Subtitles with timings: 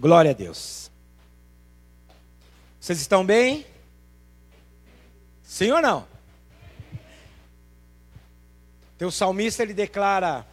[0.00, 0.90] Glória a Deus.
[2.80, 3.66] Vocês estão bem?
[5.42, 6.08] Sim ou não?
[8.96, 10.46] Teu salmista ele declara: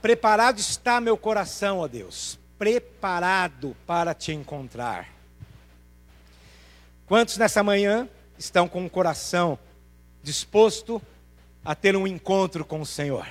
[0.00, 5.08] Preparado está meu coração, ó Deus, preparado para te encontrar.
[7.04, 8.08] Quantos nessa manhã
[8.38, 9.58] estão com o coração
[10.22, 11.02] disposto
[11.64, 13.26] a ter um encontro com o Senhor?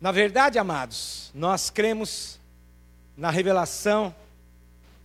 [0.00, 2.38] Na verdade, amados, nós cremos
[3.16, 4.14] na revelação,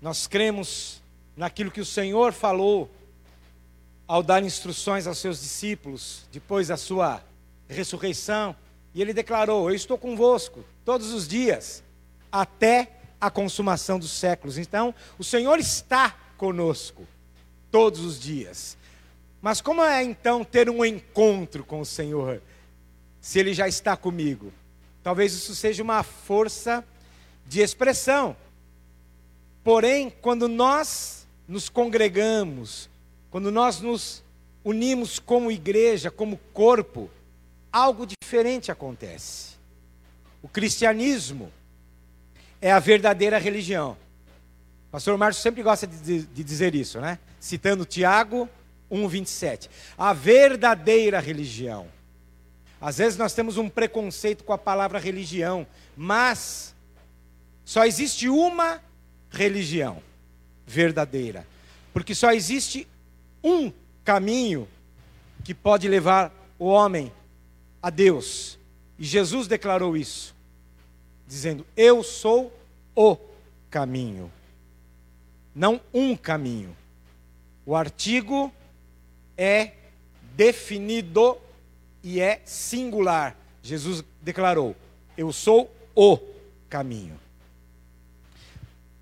[0.01, 1.01] nós cremos
[1.35, 2.91] naquilo que o Senhor falou
[4.05, 7.23] ao dar instruções aos seus discípulos depois da sua
[7.69, 8.53] ressurreição,
[8.93, 11.81] e ele declarou: Eu estou convosco todos os dias,
[12.29, 14.57] até a consumação dos séculos.
[14.57, 17.07] Então, o Senhor está conosco
[17.71, 18.77] todos os dias.
[19.41, 22.41] Mas como é então ter um encontro com o Senhor,
[23.21, 24.51] se Ele já está comigo?
[25.03, 26.83] Talvez isso seja uma força
[27.47, 28.35] de expressão.
[29.63, 32.89] Porém, quando nós nos congregamos,
[33.29, 34.23] quando nós nos
[34.63, 37.09] unimos como igreja, como corpo,
[37.71, 39.51] algo diferente acontece.
[40.41, 41.51] O cristianismo
[42.61, 43.97] é a verdadeira religião.
[44.87, 47.17] O pastor Márcio sempre gosta de, de dizer isso, né?
[47.39, 48.49] Citando Tiago
[48.91, 49.69] 1,27.
[49.97, 51.87] A verdadeira religião.
[52.81, 56.73] Às vezes nós temos um preconceito com a palavra religião, mas
[57.63, 58.81] só existe uma
[59.29, 60.01] religião
[60.65, 61.45] verdadeira.
[61.93, 62.87] Porque só existe
[63.43, 63.71] um
[64.03, 64.67] caminho
[65.43, 67.11] que pode levar o homem
[67.83, 68.57] a Deus.
[68.97, 70.35] E Jesus declarou isso,
[71.27, 72.51] dizendo: Eu sou
[72.95, 73.15] o
[73.69, 74.31] caminho.
[75.53, 76.75] Não um caminho.
[77.63, 78.51] O artigo
[79.37, 79.73] é
[80.35, 81.37] definido
[82.03, 83.35] e é singular.
[83.61, 84.75] Jesus declarou:
[85.17, 86.17] Eu sou o
[86.69, 87.19] caminho.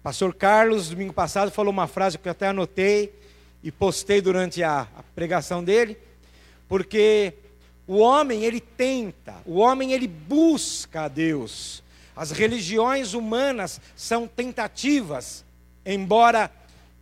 [0.01, 3.13] Pastor Carlos, domingo passado, falou uma frase que eu até anotei
[3.61, 5.97] e postei durante a, a pregação dele,
[6.67, 7.33] porque
[7.85, 11.83] o homem ele tenta, o homem ele busca a Deus.
[12.15, 15.43] As religiões humanas são tentativas,
[15.85, 16.51] embora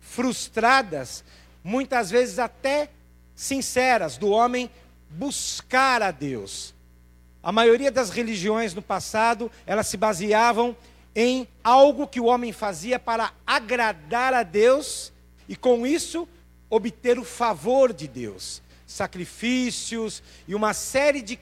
[0.00, 1.24] frustradas,
[1.62, 2.88] muitas vezes até
[3.34, 4.70] sinceras, do homem
[5.10, 6.74] buscar a Deus.
[7.42, 10.76] A maioria das religiões no passado, elas se baseavam
[11.14, 15.12] em algo que o homem fazia para agradar a Deus
[15.48, 16.28] e com isso
[16.70, 18.62] obter o favor de Deus.
[18.86, 21.38] Sacrifícios e uma série de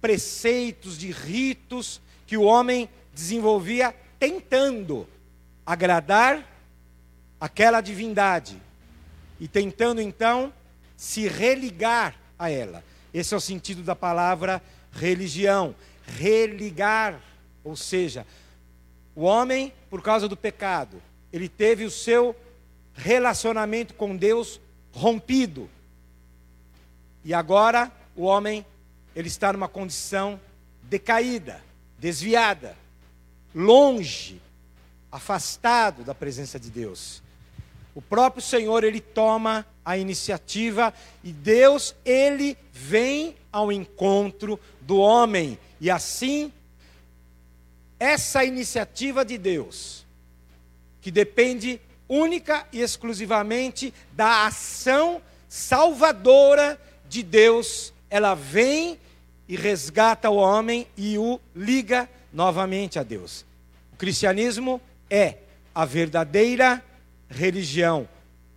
[0.00, 5.06] preceitos, de ritos que o homem desenvolvia tentando
[5.64, 6.46] agradar
[7.40, 8.60] aquela divindade
[9.38, 10.52] e tentando então
[10.96, 12.82] se religar a ela.
[13.12, 15.74] Esse é o sentido da palavra religião.
[16.06, 17.20] Religar,
[17.62, 18.26] ou seja,
[19.14, 21.00] o homem, por causa do pecado,
[21.32, 22.34] ele teve o seu
[22.94, 24.58] relacionamento com Deus
[24.92, 25.68] rompido.
[27.24, 28.64] E agora o homem,
[29.14, 30.40] ele está numa condição
[30.82, 31.62] decaída,
[31.98, 32.76] desviada,
[33.54, 34.40] longe,
[35.12, 37.22] afastado da presença de Deus.
[37.94, 45.58] O próprio Senhor, ele toma a iniciativa e Deus, ele vem ao encontro do homem.
[45.80, 46.52] E assim,
[47.98, 50.06] essa iniciativa de Deus,
[51.00, 58.98] que depende única e exclusivamente da ação salvadora de Deus, ela vem
[59.48, 63.44] e resgata o homem e o liga novamente a Deus.
[63.92, 65.38] O cristianismo é
[65.74, 66.84] a verdadeira
[67.30, 68.08] religião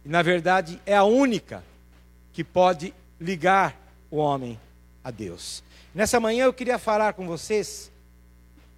[0.04, 1.64] e, na verdade, é a única
[2.34, 3.80] que pode ligar
[4.10, 4.60] o homem
[5.04, 5.64] a Deus.
[5.94, 7.92] Nessa manhã eu queria falar com vocês,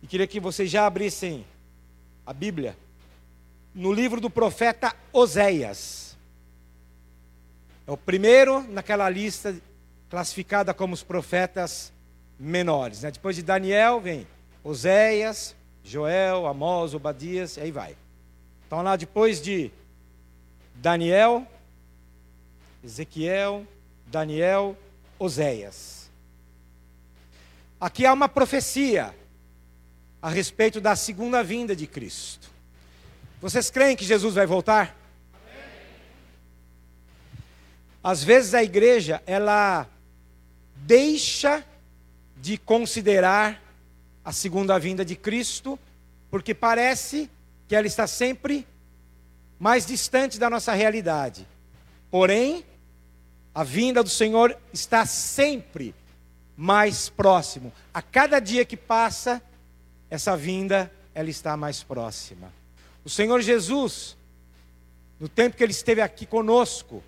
[0.04, 1.46] e queria que vocês já abrissem
[2.26, 2.78] a Bíblia,
[3.74, 6.18] no livro do profeta Oséias.
[7.88, 9.56] É o primeiro naquela lista
[10.10, 11.92] classificada como os profetas
[12.40, 13.02] menores.
[13.02, 13.12] Né?
[13.12, 14.28] Depois de Daniel vem
[14.64, 17.96] Oséias, Joel, Amós, Obadias, e aí vai.
[18.66, 19.72] Então lá depois de
[20.76, 21.48] Daniel,
[22.84, 23.66] Ezequiel,
[24.08, 24.78] Daniel,
[25.18, 26.10] Oséias.
[27.80, 29.16] Aqui há uma profecia
[30.22, 32.50] a respeito da segunda vinda de Cristo.
[33.42, 34.96] Vocês creem que Jesus vai voltar?
[38.04, 39.88] Às vezes a igreja, ela
[40.76, 41.66] deixa
[42.38, 43.62] de considerar
[44.24, 45.80] a segunda vinda de Cristo,
[46.30, 47.30] porque parece
[47.68, 48.68] que ela está sempre
[49.60, 51.48] mais distante da nossa realidade.
[52.12, 52.66] Porém,
[53.54, 55.96] a vinda do Senhor está sempre
[56.58, 57.72] mais próximo.
[57.94, 59.42] A cada dia que passa,
[60.10, 62.52] essa vinda ela está mais próxima.
[63.04, 64.18] O Senhor Jesus,
[65.20, 67.04] no tempo que ele esteve aqui conosco,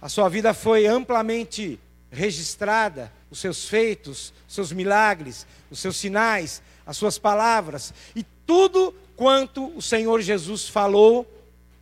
[0.00, 1.78] a sua vida foi amplamente
[2.10, 8.94] registrada, os seus feitos, os seus milagres, os seus sinais, as suas palavras e tudo
[9.14, 11.26] quanto o Senhor Jesus falou,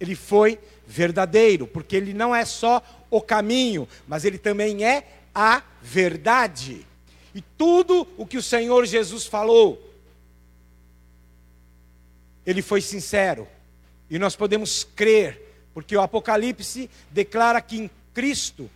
[0.01, 5.05] ele foi verdadeiro, porque ele não é só o caminho, mas ele também é
[5.35, 6.87] a verdade.
[7.35, 9.83] E tudo o que o Senhor Jesus falou,
[12.47, 13.47] ele foi sincero.
[14.11, 18.71] E nós podemos crer, porque o Apocalipse declara que em Cristo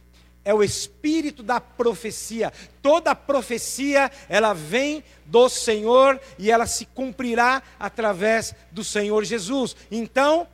[0.45, 2.53] é o espírito da profecia.
[2.83, 9.77] Toda profecia, ela vem do Senhor e ela se cumprirá através do Senhor Jesus.
[9.91, 10.47] Então,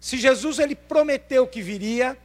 [0.00, 2.16] se Jesus ele prometeu que viria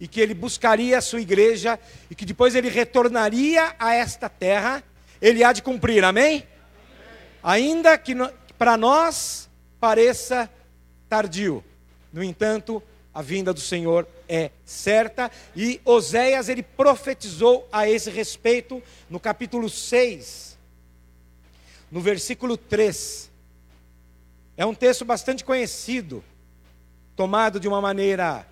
[0.00, 1.78] e que ele buscaria a sua igreja
[2.10, 4.82] e que depois ele retornaria a esta terra,
[5.22, 6.04] ele há de cumprir.
[6.04, 6.26] Amém?
[6.34, 6.46] Amém.
[7.42, 8.14] Ainda que
[8.58, 9.48] para nós
[9.78, 10.50] pareça
[11.08, 11.64] tardio.
[12.12, 12.82] No entanto,
[13.14, 19.70] a vinda do Senhor é certa e Oséias ele profetizou a esse respeito no capítulo
[19.70, 20.58] 6,
[21.90, 23.30] no versículo 3.
[24.56, 26.24] É um texto bastante conhecido,
[27.16, 28.46] tomado de uma maneira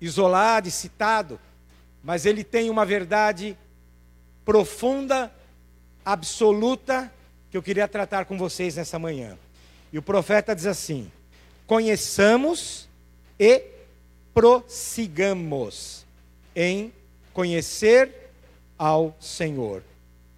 [0.00, 1.40] isolada e citado,
[2.02, 3.56] mas ele tem uma verdade
[4.44, 5.32] profunda,
[6.04, 7.12] absoluta,
[7.50, 9.38] que eu queria tratar com vocês nessa manhã.
[9.92, 11.10] E o profeta diz assim:
[11.66, 12.88] Conheçamos
[13.38, 13.62] e
[14.34, 16.04] prossigamos
[16.54, 16.92] em
[17.32, 18.32] conhecer
[18.76, 19.82] ao Senhor.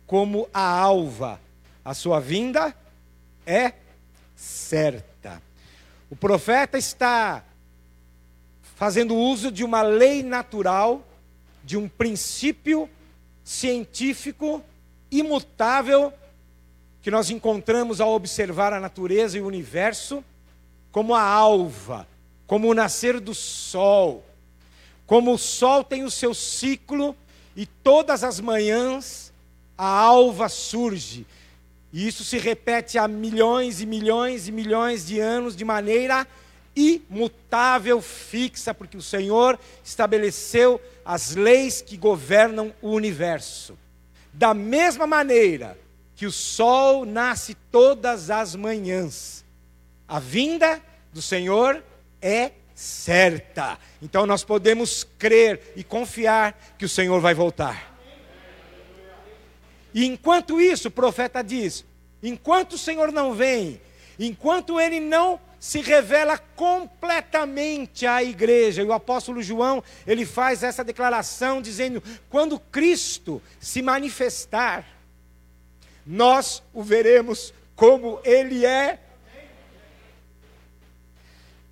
[0.06, 1.40] Como a alva,
[1.84, 2.75] a sua vinda
[3.46, 3.72] é
[4.36, 5.40] certa.
[6.10, 7.42] O profeta está
[8.82, 11.06] fazendo uso de uma lei natural,
[11.62, 12.90] de um princípio
[13.44, 14.61] científico
[15.08, 16.12] imutável
[17.00, 20.25] que nós encontramos ao observar a natureza e o universo,
[20.90, 22.08] como a alva,
[22.44, 24.26] como o nascer do sol.
[25.06, 27.14] Como o sol tem o seu ciclo
[27.55, 29.32] e todas as manhãs
[29.78, 31.25] a alva surge.
[31.93, 36.26] E isso se repete há milhões e milhões e milhões de anos de maneira
[36.74, 43.78] imutável, fixa, porque o Senhor estabeleceu as leis que governam o universo.
[44.32, 45.78] Da mesma maneira
[46.16, 49.44] que o sol nasce todas as manhãs,
[50.08, 50.80] a vinda
[51.12, 51.82] do Senhor
[52.20, 53.78] é certa.
[54.00, 57.92] Então nós podemos crer e confiar que o Senhor vai voltar.
[59.94, 61.84] E enquanto isso, o profeta diz:
[62.22, 63.80] enquanto o Senhor não vem,
[64.18, 68.82] enquanto ele não se revela completamente à igreja.
[68.82, 74.85] E o apóstolo João, ele faz essa declaração dizendo: quando Cristo se manifestar,
[76.05, 78.99] nós o veremos como ele é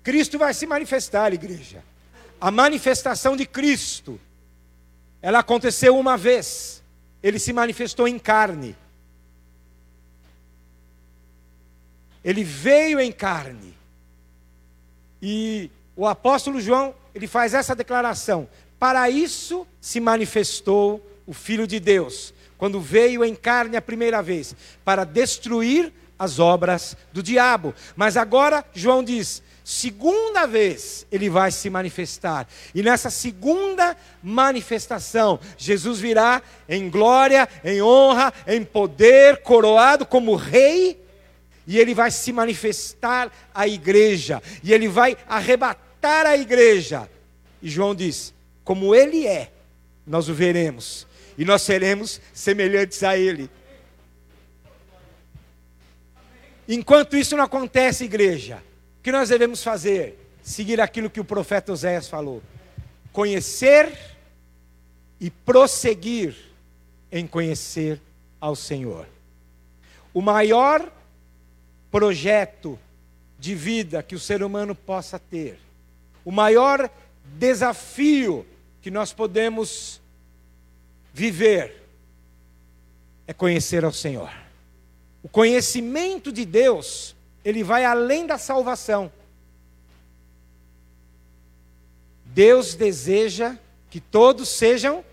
[0.01, 1.83] Cristo vai se manifestar, igreja.
[2.39, 4.17] A manifestação de Cristo,
[5.21, 6.81] ela aconteceu uma vez.
[7.21, 8.73] Ele se manifestou em carne.
[12.23, 13.80] Ele veio em carne.
[15.21, 18.47] E o apóstolo João, ele faz essa declaração:
[18.79, 24.55] Para isso se manifestou o Filho de Deus, quando veio em carne a primeira vez,
[24.83, 27.73] para destruir as obras do diabo.
[27.95, 32.47] Mas agora João diz: segunda vez ele vai se manifestar.
[32.75, 41.03] E nessa segunda manifestação, Jesus virá em glória, em honra, em poder, coroado como rei,
[41.71, 47.09] e ele vai se manifestar à igreja, e ele vai arrebatar a igreja.
[47.61, 49.49] E João diz: como ele é,
[50.05, 53.49] nós o veremos, e nós seremos semelhantes a ele.
[56.67, 58.61] Enquanto isso não acontece, igreja,
[58.99, 60.19] o que nós devemos fazer?
[60.43, 62.43] Seguir aquilo que o profeta Oséias falou:
[63.13, 63.97] conhecer
[65.21, 66.35] e prosseguir
[67.09, 68.01] em conhecer
[68.41, 69.07] ao Senhor.
[70.13, 70.91] O maior
[71.91, 72.79] projeto
[73.37, 75.59] de vida que o ser humano possa ter,
[76.23, 76.89] o maior
[77.37, 78.45] desafio
[78.81, 80.01] que nós podemos
[81.13, 81.83] viver
[83.27, 84.31] é conhecer ao Senhor.
[85.21, 89.11] O conhecimento de Deus ele vai além da salvação.
[92.25, 93.57] Deus deseja
[93.89, 95.03] que todos sejam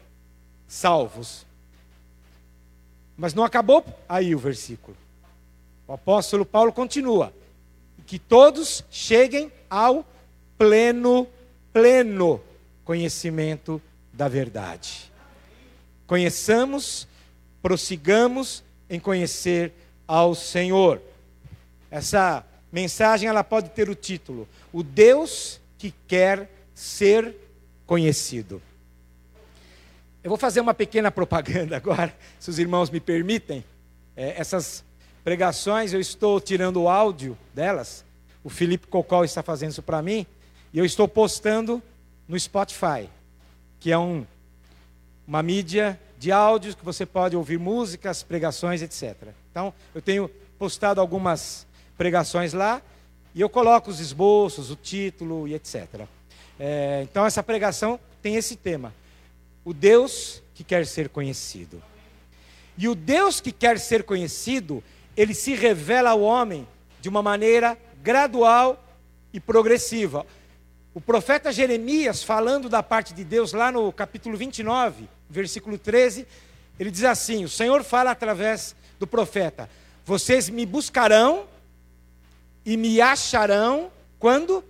[0.68, 1.46] salvos.
[3.16, 4.96] Mas não acabou aí o versículo.
[5.88, 7.32] O apóstolo Paulo continua:
[8.06, 10.06] que todos cheguem ao
[10.58, 11.26] pleno,
[11.72, 12.40] pleno
[12.84, 13.80] conhecimento
[14.12, 15.10] da verdade.
[16.06, 17.08] Conheçamos,
[17.62, 19.72] prossigamos em conhecer
[20.06, 21.00] ao Senhor.
[21.90, 27.34] Essa mensagem ela pode ter o título: O Deus que quer ser
[27.86, 28.60] conhecido.
[30.22, 33.64] Eu vou fazer uma pequena propaganda agora, se os irmãos me permitem.
[34.14, 34.84] É, essas
[35.28, 38.02] pregações eu estou tirando o áudio delas.
[38.42, 40.26] O Felipe Cocol está fazendo isso para mim.
[40.72, 41.82] E eu estou postando
[42.26, 43.10] no Spotify,
[43.78, 44.24] que é um,
[45.26, 49.14] uma mídia de áudios que você pode ouvir músicas, pregações, etc.
[49.50, 51.66] Então, eu tenho postado algumas
[51.98, 52.80] pregações lá
[53.34, 56.06] e eu coloco os esboços, o título e etc.
[56.58, 58.94] É, então, essa pregação tem esse tema:
[59.62, 61.82] o Deus que quer ser conhecido.
[62.78, 64.82] E o Deus que quer ser conhecido,
[65.18, 66.64] ele se revela ao homem
[67.00, 68.80] de uma maneira gradual
[69.32, 70.24] e progressiva.
[70.94, 76.24] O profeta Jeremias, falando da parte de Deus, lá no capítulo 29, versículo 13,
[76.78, 79.68] ele diz assim: O Senhor fala através do profeta:
[80.04, 81.46] Vocês me buscarão
[82.64, 84.62] e me acharão quando?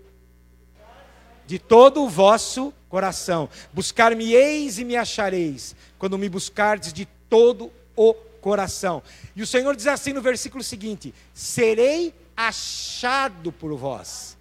[1.47, 3.51] De todo o vosso coração.
[3.71, 8.15] Buscar-me-eis e me achareis, quando me buscardes de todo o
[8.49, 9.03] coração.
[9.37, 14.39] E o Senhor diz assim no versículo seguinte: Serei achado por vós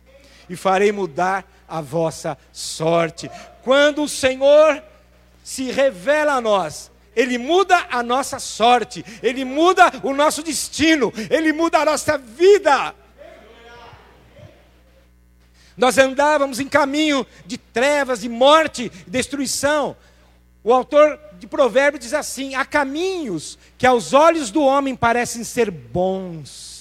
[0.49, 3.29] e farei mudar a vossa sorte.
[3.63, 4.81] Quando o Senhor
[5.43, 11.51] se revela a nós, ele muda a nossa sorte, ele muda o nosso destino, ele
[11.51, 12.95] muda a nossa vida.
[15.75, 19.97] Nós andávamos em caminho de trevas, de morte, de destruição.
[20.63, 25.71] O autor de Provérbios diz assim: há caminhos que aos olhos do homem parecem ser
[25.71, 26.77] bons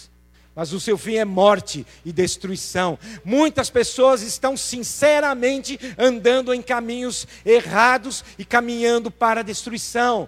[0.56, 2.98] mas o seu fim é morte e destruição.
[3.22, 10.26] Muitas pessoas estão sinceramente andando em caminhos errados e caminhando para a destruição.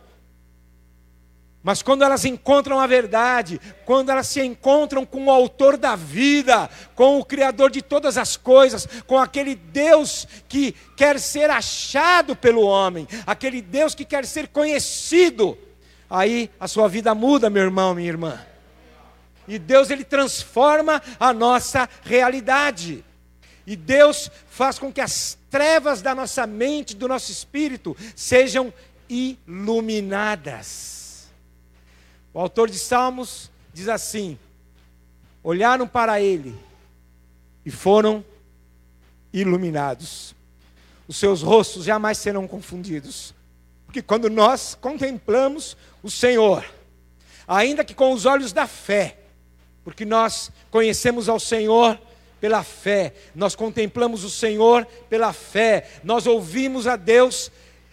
[1.68, 6.70] Mas quando elas encontram a verdade, quando elas se encontram com o autor da vida,
[6.94, 12.62] com o criador de todas as coisas, com aquele Deus que quer ser achado pelo
[12.62, 15.58] homem, aquele Deus que quer ser conhecido,
[16.08, 18.40] aí a sua vida muda, meu irmão, minha irmã.
[19.46, 23.04] E Deus ele transforma a nossa realidade.
[23.66, 28.72] E Deus faz com que as trevas da nossa mente, do nosso espírito, sejam
[29.06, 30.96] iluminadas.
[32.32, 34.38] O autor de Salmos diz assim:
[35.42, 36.54] olharam para ele
[37.64, 38.24] e foram
[39.32, 40.34] iluminados.
[41.06, 43.34] Os seus rostos jamais serão confundidos.
[43.86, 46.64] Porque quando nós contemplamos o Senhor,
[47.46, 49.16] ainda que com os olhos da fé,
[49.82, 51.98] porque nós conhecemos ao Senhor
[52.38, 57.50] pela fé, nós contemplamos o Senhor pela fé, nós ouvimos a Deus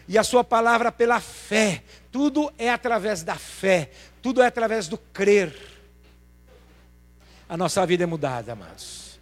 [0.07, 1.81] e a Sua palavra pela fé.
[2.11, 3.89] Tudo é através da fé,
[4.25, 5.55] tudo é através do crer.
[7.47, 9.19] A nossa vida é mudada, amados.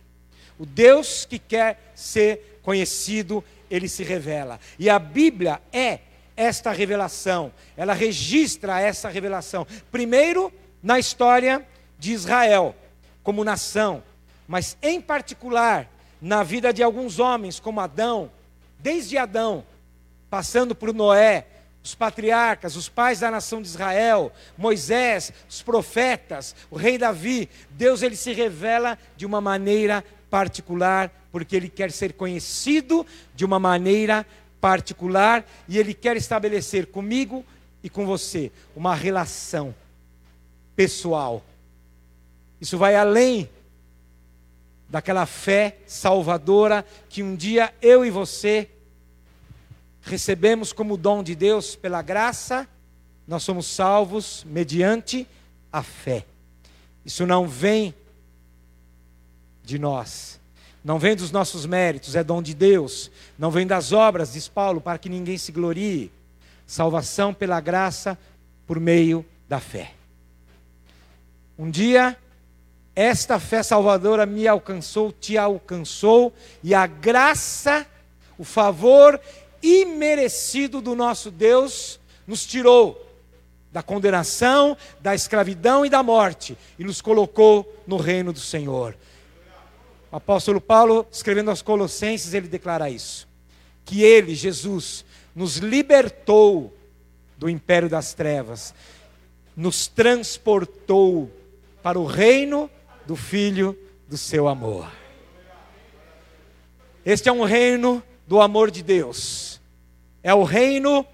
[0.57, 4.61] O Deus que quer ser conhecido, ele se revela.
[4.79, 5.99] E a Bíblia é
[6.37, 9.67] esta revelação, ela registra essa revelação.
[9.91, 11.67] Primeiro, na história
[11.99, 12.73] de Israel
[13.21, 14.01] como nação,
[14.47, 15.91] mas em particular
[16.21, 18.31] na vida de alguns homens, como Adão,
[18.79, 19.65] desde Adão,
[20.29, 21.45] passando por Noé,
[21.83, 28.01] os patriarcas, os pais da nação de Israel, Moisés, os profetas, o rei Davi, Deus
[28.01, 34.25] ele se revela de uma maneira particular, porque ele quer ser conhecido de uma maneira
[34.61, 37.45] particular e ele quer estabelecer comigo
[37.83, 39.75] e com você uma relação
[40.75, 41.43] pessoal.
[42.61, 43.49] Isso vai além
[44.87, 48.69] daquela fé salvadora que um dia eu e você
[50.03, 52.67] recebemos como dom de Deus pela graça,
[53.27, 55.27] nós somos salvos mediante
[55.71, 56.25] a fé.
[57.05, 57.93] Isso não vem
[59.63, 60.39] de nós,
[60.83, 64.81] não vem dos nossos méritos, é dom de Deus, não vem das obras, diz Paulo,
[64.81, 66.11] para que ninguém se glorie.
[66.67, 68.17] Salvação pela graça
[68.67, 69.93] por meio da fé.
[71.57, 72.17] Um dia
[72.95, 76.31] esta fé salvadora me alcançou, te alcançou,
[76.61, 77.87] e a graça,
[78.37, 79.19] o favor
[79.63, 82.99] imerecido do nosso Deus nos tirou
[83.71, 88.95] da condenação, da escravidão e da morte e nos colocou no reino do Senhor.
[90.11, 93.27] O apóstolo Paulo, escrevendo aos Colossenses, ele declara isso:
[93.83, 95.03] que ele, Jesus,
[95.35, 96.71] nos libertou
[97.35, 98.75] do império das trevas,
[99.55, 101.31] nos transportou
[101.81, 102.69] para o reino
[103.07, 103.77] do Filho
[104.07, 104.91] do seu amor.
[107.03, 109.52] Este é um reino do amor de Deus.
[110.23, 111.05] É o reino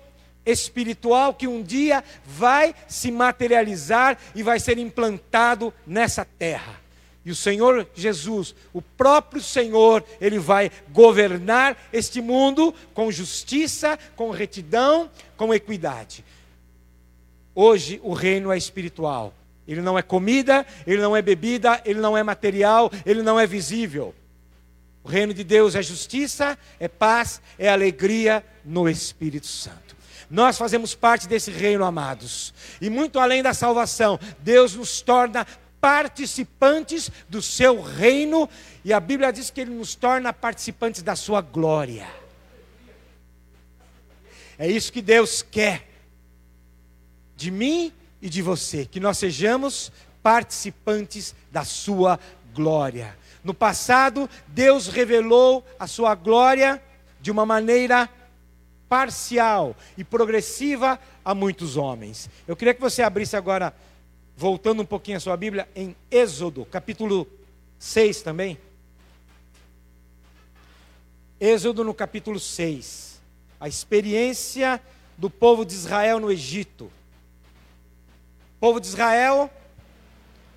[0.46, 6.80] espiritual que um dia vai se materializar e vai ser implantado nessa terra.
[7.26, 14.32] E o Senhor Jesus, o próprio Senhor, ele vai governar este mundo com justiça, com
[14.32, 16.24] retidão, com equidade.
[17.54, 19.34] Hoje o reino é espiritual.
[19.68, 23.46] Ele não é comida, ele não é bebida, ele não é material, ele não é
[23.46, 24.16] visível.
[25.10, 29.98] O reino de Deus é justiça, é paz, é alegria no Espírito Santo.
[30.30, 32.54] Nós fazemos parte desse reino, amados.
[32.80, 35.48] E muito além da salvação, Deus nos torna
[35.82, 38.48] participantes do seu reino,
[38.86, 42.08] e a Bíblia diz que ele nos torna participantes da sua glória.
[44.60, 45.90] É isso que Deus quer
[47.36, 52.20] de mim e de você, que nós sejamos participantes da sua
[52.54, 53.18] glória.
[53.44, 56.82] No passado, Deus revelou a sua glória
[57.22, 58.10] de uma maneira
[58.88, 62.30] parcial e progressiva a muitos homens.
[62.48, 63.74] Eu queria que você abrisse agora,
[64.36, 67.28] voltando um pouquinho a sua Bíblia, em Êxodo, capítulo
[67.78, 68.58] 6 também.
[71.40, 73.22] Êxodo no capítulo 6.
[73.60, 74.82] A experiência
[75.18, 76.86] do povo de Israel no Egito.
[78.56, 79.50] O povo de Israel,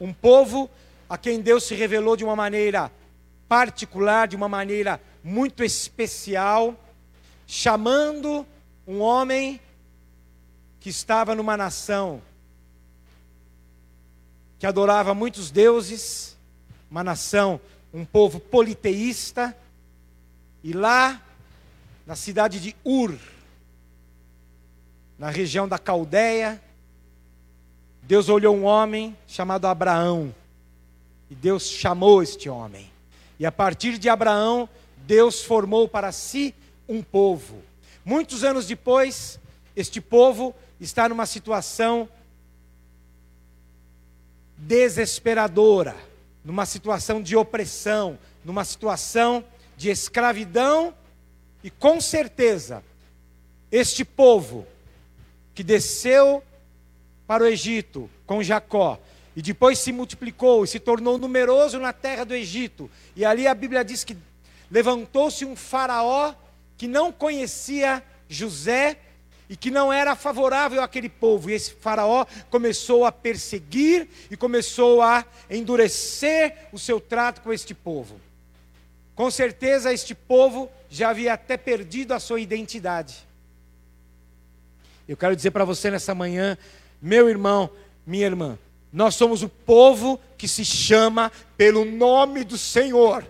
[0.01, 0.69] um povo
[1.13, 2.91] a quem Deus se revelou de uma maneira
[3.47, 6.75] particular, de uma maneira muito especial,
[7.47, 8.47] chamando
[8.87, 9.61] um homem
[10.81, 12.23] que estava numa nação
[14.59, 16.35] que adorava muitos deuses,
[16.91, 17.61] uma nação,
[17.93, 19.55] um povo politeísta,
[20.65, 21.21] e lá,
[22.07, 23.19] na cidade de Ur,
[25.19, 26.59] na região da Caldeia,
[28.03, 30.35] Deus olhou um homem chamado Abraão.
[31.33, 32.91] E Deus chamou este homem.
[33.39, 36.55] E a partir de Abraão, Deus formou para si
[36.87, 37.63] um povo.
[38.05, 39.41] Muitos anos depois,
[39.75, 42.07] este povo está numa situação
[44.59, 45.97] desesperadora,
[46.45, 49.43] numa situação de opressão, numa situação
[49.75, 50.93] de escravidão,
[51.65, 52.85] e com certeza,
[53.71, 54.67] este povo
[55.55, 56.45] que desceu
[57.27, 59.01] para o Egito com Jacó,
[59.35, 62.91] e depois se multiplicou e se tornou numeroso na terra do Egito.
[63.17, 64.17] E ali a Bíblia diz que
[64.71, 66.35] levantou-se um faraó
[66.77, 68.99] que não conhecia José
[69.49, 71.51] e que não era favorável àquele povo.
[71.51, 77.75] E esse faraó começou a perseguir e começou a endurecer o seu trato com este
[77.75, 78.21] povo.
[79.15, 83.27] Com certeza este povo já havia até perdido a sua identidade.
[85.09, 86.57] Eu quero dizer para você nessa manhã
[87.01, 87.69] meu irmão,
[88.07, 88.59] minha irmã,
[88.93, 93.25] nós somos o povo que se chama pelo nome do Senhor.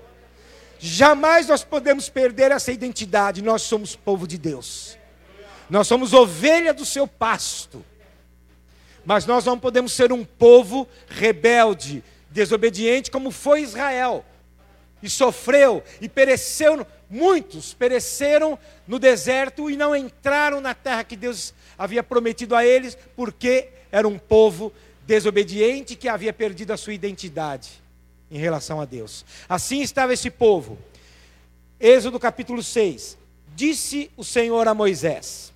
[0.78, 4.98] Jamais nós podemos perder essa identidade, nós somos povo de Deus.
[5.70, 7.84] Nós somos ovelha do seu pasto.
[9.04, 14.24] Mas nós não podemos ser um povo rebelde, desobediente, como foi Israel.
[15.00, 21.54] E sofreu e pereceu, muitos pereceram no deserto e não entraram na terra que Deus
[21.78, 24.72] havia prometido a eles, porque era um povo
[25.06, 27.70] desobediente que havia perdido a sua identidade
[28.30, 29.24] em relação a Deus.
[29.48, 30.78] Assim estava esse povo.
[31.78, 33.18] Êxodo capítulo 6.
[33.54, 35.52] Disse o Senhor a Moisés: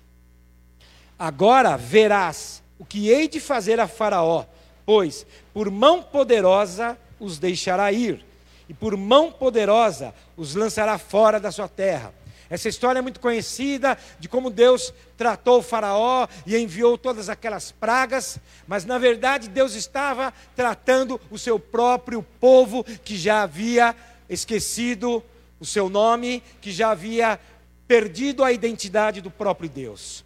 [1.17, 4.45] Agora verás o que hei de fazer a Faraó,
[4.85, 8.23] pois por mão poderosa os deixará ir,
[8.69, 12.13] e por mão poderosa os lançará fora da sua terra
[12.49, 17.71] essa história é muito conhecida de como Deus tratou o Faraó e enviou todas aquelas
[17.71, 23.95] pragas, mas na verdade Deus estava tratando o seu próprio povo que já havia
[24.29, 25.23] esquecido
[25.59, 27.39] o seu nome, que já havia
[27.87, 30.23] perdido a identidade do próprio Deus.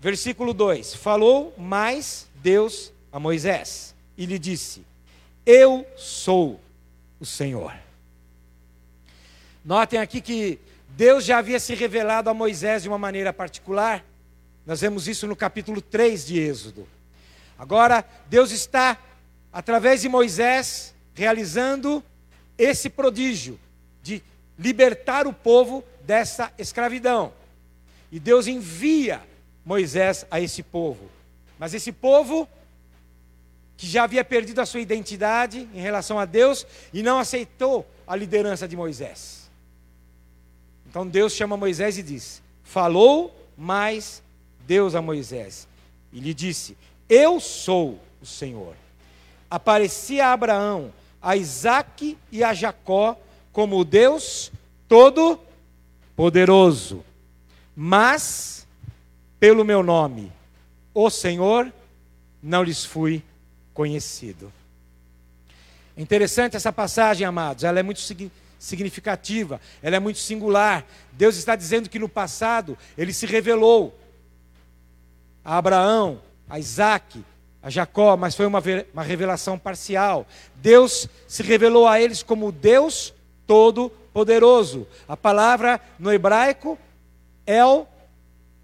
[0.00, 4.82] Versículo 2: Falou mais Deus a Moisés e lhe disse:
[5.44, 6.60] Eu sou
[7.18, 7.74] o Senhor.
[9.64, 10.58] Notem aqui que
[11.00, 14.04] Deus já havia se revelado a Moisés de uma maneira particular.
[14.66, 16.86] Nós vemos isso no capítulo 3 de Êxodo.
[17.58, 18.98] Agora, Deus está,
[19.50, 22.04] através de Moisés, realizando
[22.58, 23.58] esse prodígio
[24.02, 24.22] de
[24.58, 27.32] libertar o povo dessa escravidão.
[28.12, 29.22] E Deus envia
[29.64, 31.10] Moisés a esse povo.
[31.58, 32.46] Mas esse povo,
[33.74, 38.14] que já havia perdido a sua identidade em relação a Deus e não aceitou a
[38.14, 39.39] liderança de Moisés.
[40.90, 44.20] Então Deus chama Moisés e diz: Falou mais
[44.66, 45.68] Deus a Moisés
[46.12, 46.76] e lhe disse:
[47.08, 48.74] Eu sou o Senhor.
[49.48, 53.16] Aparecia a Abraão, a Isaque e a Jacó
[53.52, 54.50] como Deus
[54.88, 57.04] Todo-Poderoso.
[57.76, 58.66] Mas
[59.38, 60.30] pelo meu nome,
[60.92, 61.72] o Senhor,
[62.42, 63.22] não lhes fui
[63.72, 64.52] conhecido.
[65.96, 68.49] É interessante essa passagem, amados, ela é muito significativa,
[69.82, 70.84] ela é muito singular.
[71.12, 73.98] Deus está dizendo que no passado ele se revelou
[75.42, 77.24] a Abraão, a Isaac,
[77.62, 80.26] a Jacó, mas foi uma, uma revelação parcial.
[80.56, 83.14] Deus se revelou a eles como Deus
[83.46, 84.86] Todo-Poderoso.
[85.08, 86.78] A palavra no hebraico
[87.46, 87.88] El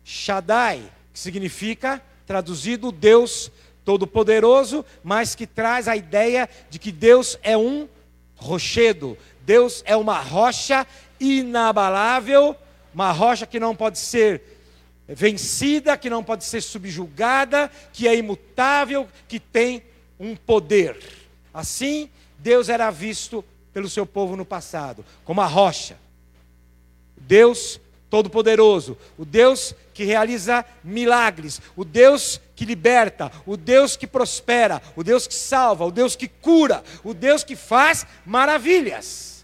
[0.05, 0.83] Shaddai,
[1.13, 3.51] que significa, traduzido, Deus
[3.85, 7.89] Todo-Poderoso, mas que traz a ideia de que Deus é um
[8.37, 10.85] rochedo, Deus é uma rocha
[11.21, 12.57] inabalável,
[12.93, 14.43] uma rocha que não pode ser
[15.07, 19.85] vencida, que não pode ser subjugada, que é imutável, que tem
[20.19, 20.99] um poder.
[21.55, 25.97] Assim, Deus era visto pelo seu povo no passado como a rocha.
[27.17, 27.81] Deus
[28.11, 35.05] Todo-Poderoso, o Deus que realiza milagres, o Deus que liberta, o Deus que prospera, o
[35.05, 39.36] Deus que salva, o Deus que cura, o Deus que faz maravilhas.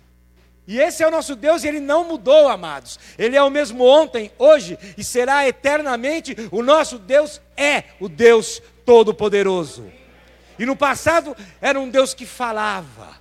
[0.66, 2.98] E esse é o nosso Deus e ele não mudou, amados.
[3.18, 6.36] Ele é o mesmo ontem, hoje e será eternamente.
[6.50, 9.90] O nosso Deus é o Deus Todo-Poderoso.
[10.58, 13.20] E no passado era um Deus que falava.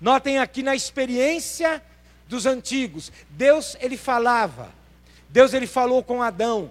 [0.00, 1.80] Notem aqui na experiência
[2.28, 3.12] dos antigos.
[3.30, 4.72] Deus ele falava.
[5.28, 6.70] Deus ele falou com Adão.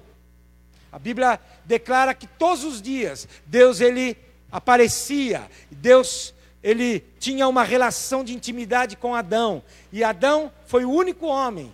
[0.92, 4.18] A Bíblia declara que todos os dias Deus ele
[4.52, 5.50] aparecia.
[5.72, 6.33] Deus
[6.63, 9.62] ele tinha uma relação de intimidade com Adão.
[9.91, 11.73] E Adão foi o único homem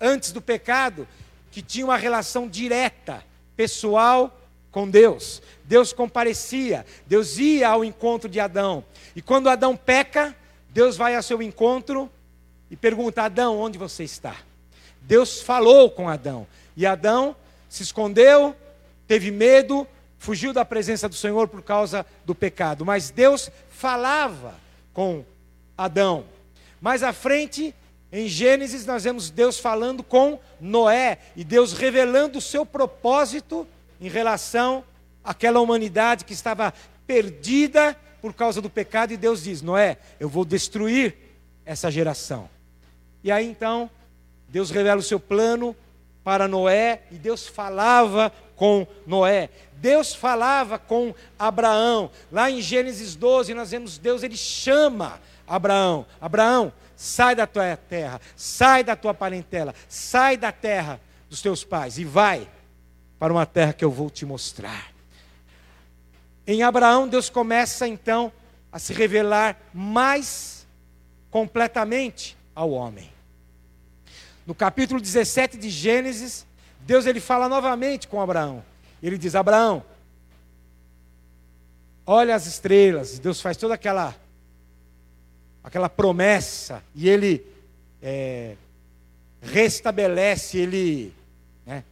[0.00, 1.06] antes do pecado
[1.50, 3.22] que tinha uma relação direta,
[3.54, 5.42] pessoal com Deus.
[5.64, 8.82] Deus comparecia, Deus ia ao encontro de Adão.
[9.14, 10.34] E quando Adão peca,
[10.70, 12.10] Deus vai ao seu encontro
[12.70, 14.34] e pergunta: Adão, onde você está?
[15.02, 16.46] Deus falou com Adão.
[16.74, 17.36] E Adão
[17.68, 18.56] se escondeu,
[19.06, 19.86] teve medo,
[20.18, 22.86] fugiu da presença do Senhor por causa do pecado.
[22.86, 23.50] Mas Deus
[23.82, 24.54] falava
[24.94, 25.24] com
[25.76, 26.24] Adão.
[26.80, 27.74] Mais à frente,
[28.12, 33.66] em Gênesis, nós vemos Deus falando com Noé e Deus revelando o seu propósito
[34.00, 34.84] em relação
[35.24, 36.72] àquela humanidade que estava
[37.08, 39.14] perdida por causa do pecado.
[39.14, 41.16] E Deus diz: Noé, eu vou destruir
[41.66, 42.48] essa geração.
[43.24, 43.90] E aí então,
[44.48, 45.74] Deus revela o seu plano
[46.22, 49.50] para Noé e Deus falava com Noé.
[49.72, 52.08] Deus falava com Abraão.
[52.30, 58.20] Lá em Gênesis 12, nós vemos Deus, ele chama Abraão: Abraão, sai da tua terra,
[58.36, 62.48] sai da tua parentela, sai da terra dos teus pais e vai
[63.18, 64.92] para uma terra que eu vou te mostrar.
[66.46, 68.30] Em Abraão, Deus começa então
[68.70, 70.68] a se revelar mais
[71.32, 73.10] completamente ao homem.
[74.46, 76.46] No capítulo 17 de Gênesis,
[76.84, 78.64] Deus ele fala novamente com Abraão.
[79.02, 79.82] Ele diz: Abraão,
[82.06, 83.18] olha as estrelas.
[83.18, 84.14] Deus faz toda aquela
[85.62, 87.46] aquela promessa e ele
[88.02, 88.56] é,
[89.40, 91.14] restabelece, ele
[91.64, 91.84] né,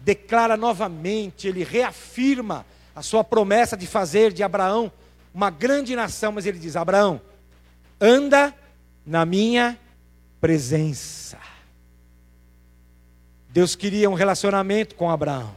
[0.00, 2.64] declara novamente, ele reafirma
[2.96, 4.90] a sua promessa de fazer de Abraão
[5.34, 7.20] uma grande nação, mas ele diz: Abraão,
[8.00, 8.54] anda
[9.04, 9.78] na minha
[10.40, 11.38] presença.
[13.58, 15.52] Deus queria um relacionamento com Abraão.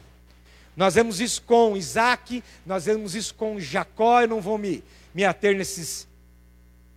[0.75, 4.21] Nós vemos isso com Isaac, nós vemos isso com Jacó.
[4.21, 4.83] Eu não vou me,
[5.13, 6.07] me ater nesses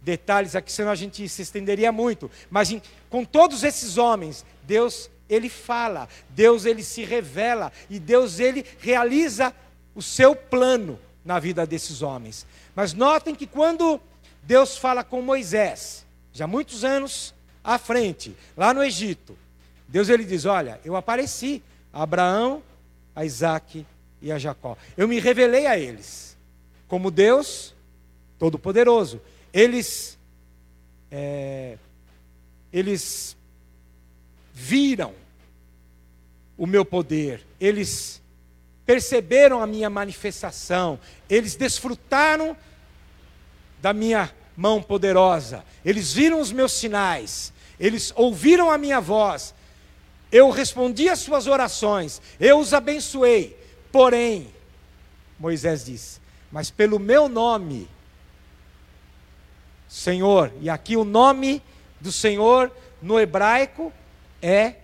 [0.00, 2.30] detalhes aqui, senão a gente se estenderia muito.
[2.50, 8.40] Mas em, com todos esses homens, Deus ele fala, Deus ele se revela e Deus
[8.40, 9.54] ele realiza
[9.94, 12.46] o seu plano na vida desses homens.
[12.74, 14.00] Mas notem que quando
[14.42, 19.36] Deus fala com Moisés, já muitos anos à frente, lá no Egito,
[19.94, 22.60] Deus ele diz: Olha, eu apareci a Abraão,
[23.14, 23.86] a Isaac
[24.20, 24.76] e a Jacó.
[24.96, 26.36] Eu me revelei a eles
[26.88, 27.72] como Deus
[28.36, 29.20] Todo-Poderoso.
[29.52, 30.18] Eles,
[31.12, 31.78] é,
[32.72, 33.36] eles
[34.52, 35.14] viram
[36.58, 38.20] o meu poder, eles
[38.84, 40.98] perceberam a minha manifestação,
[41.30, 42.56] eles desfrutaram
[43.80, 49.54] da minha mão poderosa, eles viram os meus sinais, eles ouviram a minha voz,
[50.34, 53.56] eu respondi às suas orações, eu os abençoei.
[53.92, 54.48] Porém,
[55.38, 56.20] Moisés disse:
[56.50, 57.88] Mas pelo meu nome,
[59.88, 61.62] Senhor, e aqui o nome
[62.00, 63.92] do Senhor no hebraico
[64.42, 64.74] é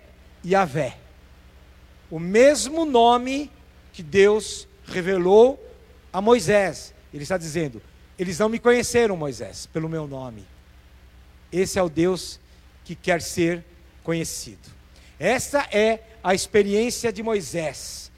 [0.46, 0.96] Yahvé.
[2.08, 3.50] O mesmo nome
[3.92, 5.58] que Deus revelou
[6.12, 6.94] a Moisés.
[7.12, 7.82] Ele está dizendo:
[8.16, 10.46] Eles não me conheceram, Moisés, pelo meu nome.
[11.50, 12.38] Esse é o Deus
[12.84, 13.64] que quer ser
[14.04, 14.80] conhecido.
[15.20, 18.11] Essa é a experiência de Moisés.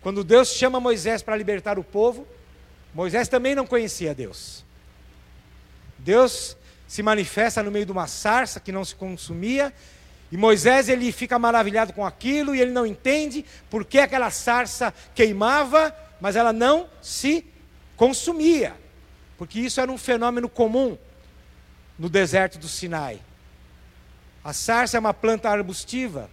[0.00, 2.24] Quando Deus chama Moisés para libertar o povo,
[2.94, 4.64] Moisés também não conhecia Deus.
[5.98, 9.74] Deus se manifesta no meio de uma sarça que não se consumia,
[10.30, 14.94] e Moisés ele fica maravilhado com aquilo e ele não entende por que aquela sarça
[15.16, 17.44] queimava, mas ela não se
[17.96, 18.76] consumia,
[19.36, 20.96] porque isso era um fenômeno comum
[21.98, 23.20] no deserto do Sinai.
[24.44, 26.30] A sarça é uma planta arbustiva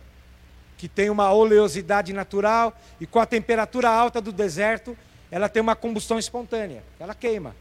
[0.78, 4.98] que tem uma oleosidade natural e com a temperatura alta do deserto,
[5.32, 7.56] ela tem uma combustão espontânea, ela queima.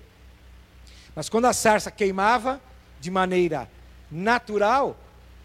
[1.14, 2.60] Mas quando a sarça queimava
[3.00, 3.68] de maneira
[4.10, 4.96] natural,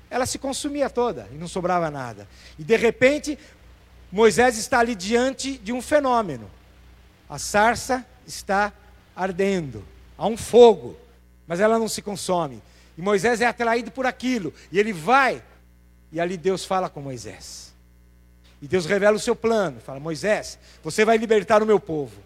[0.09, 2.27] ela se consumia toda e não sobrava nada.
[2.57, 3.37] E de repente,
[4.11, 6.49] Moisés está ali diante de um fenômeno.
[7.29, 8.73] A sarça está
[9.15, 9.85] ardendo,
[10.17, 10.97] há um fogo,
[11.47, 12.61] mas ela não se consome.
[12.99, 15.41] E Moisés é atraído por aquilo, e ele vai,
[16.11, 17.73] e ali Deus fala com Moisés.
[18.61, 22.21] E Deus revela o seu plano, fala: Moisés, você vai libertar o meu povo.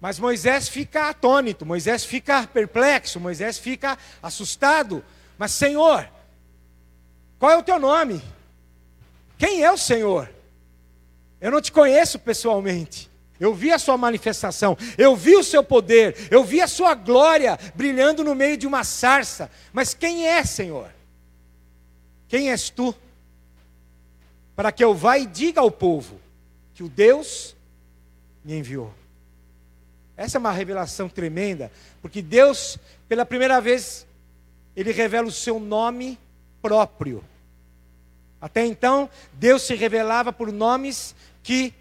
[0.00, 5.04] Mas Moisés fica atônito, Moisés fica perplexo, Moisés fica assustado.
[5.36, 6.08] Mas, Senhor,
[7.38, 8.24] qual é o teu nome?
[9.36, 10.30] Quem é o Senhor?
[11.42, 13.10] Eu não te conheço pessoalmente.
[13.38, 17.58] Eu vi a sua manifestação, eu vi o seu poder, eu vi a sua glória
[17.74, 19.50] brilhando no meio de uma sarça.
[19.72, 20.88] Mas quem é, Senhor?
[22.28, 22.94] Quem és tu?
[24.54, 26.20] Para que eu vá e diga ao povo
[26.74, 27.56] que o Deus
[28.44, 28.92] me enviou.
[30.16, 34.06] Essa é uma revelação tremenda, porque Deus, pela primeira vez,
[34.76, 36.18] ele revela o seu nome
[36.62, 37.24] próprio.
[38.40, 41.74] Até então, Deus se revelava por nomes que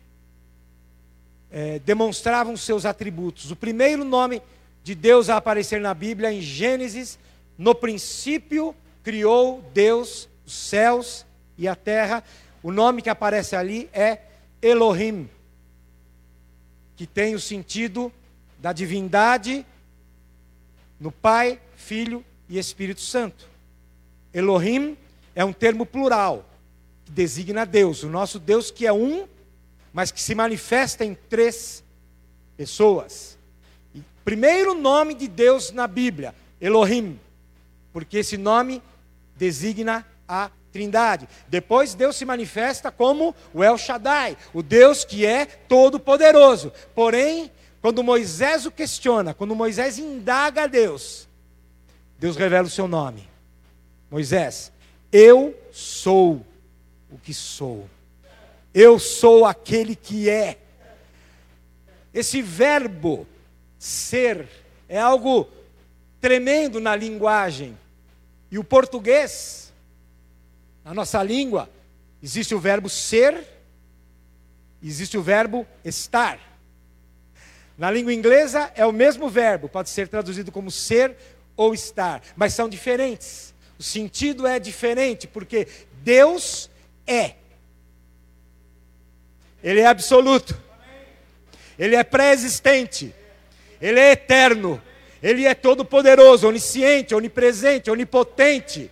[1.53, 3.51] é, demonstravam seus atributos.
[3.51, 4.41] O primeiro nome
[4.83, 7.19] de Deus a aparecer na Bíblia, em Gênesis,
[7.55, 12.23] no princípio criou Deus os céus e a terra.
[12.63, 14.19] O nome que aparece ali é
[14.63, 15.29] Elohim,
[16.95, 18.11] que tem o sentido
[18.57, 19.63] da divindade
[20.99, 23.47] no Pai, Filho e Espírito Santo.
[24.33, 24.97] Elohim
[25.35, 26.49] é um termo plural,
[27.05, 29.27] que designa Deus, o nosso Deus que é um,
[29.93, 31.84] mas que se manifesta em três
[32.58, 33.38] pessoas.
[34.25, 37.19] Primeiro nome de Deus na Bíblia, Elohim,
[37.91, 38.82] porque esse nome
[39.36, 41.29] designa a Trindade.
[41.47, 46.73] Depois Deus se manifesta como o El Shaddai, o Deus que é todo poderoso.
[46.95, 51.27] Porém, quando Moisés o questiona, quando Moisés indaga a Deus,
[52.17, 53.29] Deus revela o seu nome.
[54.10, 54.71] Moisés,
[55.12, 56.45] eu sou
[57.12, 57.88] o que sou.
[58.73, 60.57] Eu sou aquele que é.
[62.13, 63.27] Esse verbo
[63.77, 64.47] ser
[64.88, 65.47] é algo
[66.19, 67.77] tremendo na linguagem.
[68.49, 69.73] E o português,
[70.83, 71.69] na nossa língua,
[72.21, 73.45] existe o verbo ser,
[74.81, 76.39] existe o verbo estar.
[77.77, 81.15] Na língua inglesa é o mesmo verbo, pode ser traduzido como ser
[81.55, 83.53] ou estar, mas são diferentes.
[83.77, 85.67] O sentido é diferente, porque
[86.03, 86.69] Deus
[87.05, 87.36] é.
[89.63, 90.62] Ele é absoluto.
[91.80, 93.15] Ele é pré-existente.
[93.82, 94.82] Ele é eterno.
[95.21, 98.91] Ele é todo-poderoso, onisciente, onipresente, onipotente.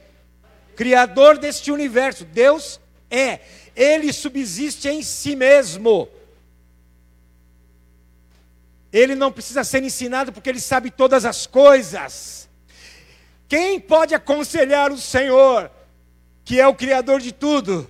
[0.75, 2.23] Criador deste universo.
[2.23, 2.79] Deus
[3.09, 3.39] é.
[3.75, 6.07] Ele subsiste em si mesmo.
[8.93, 12.49] Ele não precisa ser ensinado porque ele sabe todas as coisas.
[13.47, 15.69] Quem pode aconselhar o Senhor,
[16.45, 17.89] que é o Criador de tudo?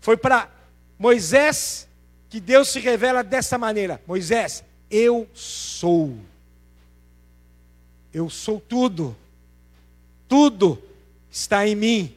[0.00, 0.48] Foi para
[0.98, 1.86] Moisés
[2.28, 6.16] que Deus se revela dessa maneira: Moisés, eu sou.
[8.12, 9.16] Eu sou tudo.
[10.28, 10.82] Tudo
[11.30, 12.14] está em mim.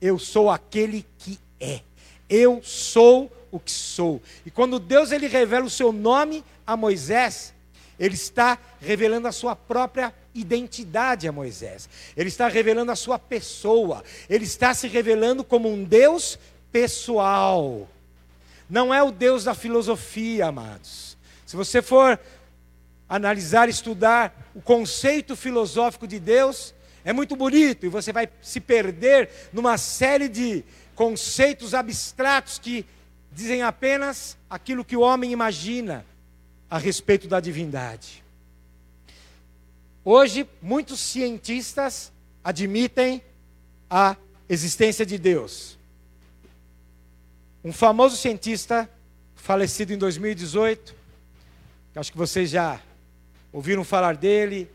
[0.00, 1.80] Eu sou aquele que é.
[2.28, 4.20] Eu sou o que sou.
[4.44, 7.54] E quando Deus ele revela o seu nome a Moisés,
[7.98, 11.88] ele está revelando a sua própria identidade a Moisés.
[12.16, 14.02] Ele está revelando a sua pessoa.
[14.28, 16.38] Ele está se revelando como um Deus
[16.74, 17.88] pessoal.
[18.68, 21.16] Não é o Deus da filosofia, amados.
[21.46, 22.18] Se você for
[23.08, 29.30] analisar, estudar o conceito filosófico de Deus, é muito bonito e você vai se perder
[29.52, 30.64] numa série de
[30.96, 32.84] conceitos abstratos que
[33.30, 36.04] dizem apenas aquilo que o homem imagina
[36.68, 38.24] a respeito da divindade.
[40.04, 42.10] Hoje, muitos cientistas
[42.42, 43.22] admitem
[43.88, 44.16] a
[44.48, 45.78] existência de Deus.
[47.64, 48.86] Um famoso cientista,
[49.34, 50.94] falecido em 2018,
[51.96, 52.78] acho que vocês já
[53.50, 54.70] ouviram falar dele,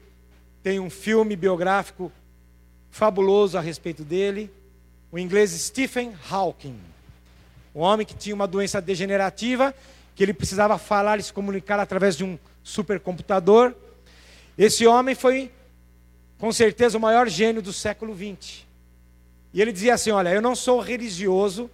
[0.64, 2.12] tem um filme biográfico
[2.90, 4.52] fabuloso a respeito dele,
[5.12, 6.80] o inglês Stephen Hawking.
[7.76, 9.72] Um homem que tinha uma doença degenerativa,
[10.16, 13.76] que ele precisava falar e se comunicar através de um supercomputador.
[14.58, 15.52] Esse homem foi,
[16.40, 18.66] com certeza, o maior gênio do século XX.
[19.54, 21.70] E ele dizia assim: Olha, eu não sou religioso.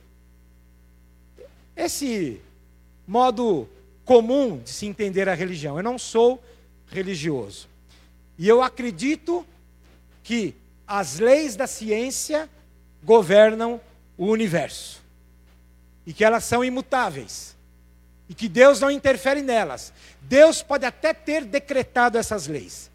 [1.75, 2.41] Esse
[3.07, 3.67] modo
[4.03, 5.77] comum de se entender a religião.
[5.77, 6.41] Eu não sou
[6.87, 7.67] religioso.
[8.37, 9.45] E eu acredito
[10.23, 10.55] que
[10.87, 12.49] as leis da ciência
[13.03, 13.81] governam
[14.17, 15.03] o universo.
[16.05, 17.55] E que elas são imutáveis.
[18.29, 19.93] E que Deus não interfere nelas.
[20.21, 22.89] Deus pode até ter decretado essas leis,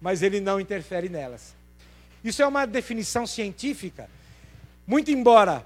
[0.00, 1.54] mas ele não interfere nelas.
[2.22, 4.08] Isso é uma definição científica,
[4.86, 5.64] muito embora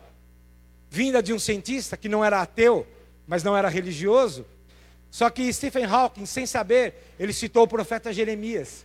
[0.90, 2.86] vinda de um cientista que não era ateu,
[3.26, 4.44] mas não era religioso.
[5.10, 8.84] Só que Stephen Hawking, sem saber, ele citou o profeta Jeremias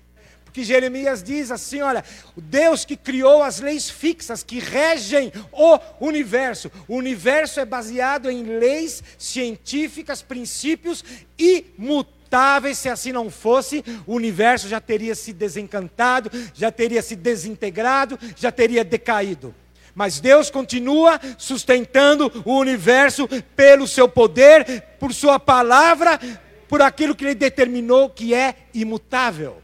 [0.56, 2.02] que Jeremias diz assim: olha,
[2.34, 6.72] o Deus que criou as leis fixas que regem o universo.
[6.88, 11.04] O universo é baseado em leis científicas, princípios
[11.38, 12.78] imutáveis.
[12.78, 18.50] Se assim não fosse, o universo já teria se desencantado, já teria se desintegrado, já
[18.50, 19.54] teria decaído.
[19.96, 26.20] Mas Deus continua sustentando o universo pelo seu poder, por sua palavra,
[26.68, 29.64] por aquilo que ele determinou que é imutável.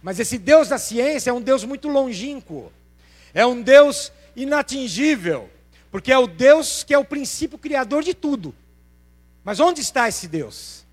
[0.00, 2.72] Mas esse Deus da ciência é um Deus muito longínquo,
[3.34, 5.50] é um Deus inatingível,
[5.90, 8.54] porque é o Deus que é o princípio criador de tudo.
[9.42, 10.86] Mas onde está esse Deus?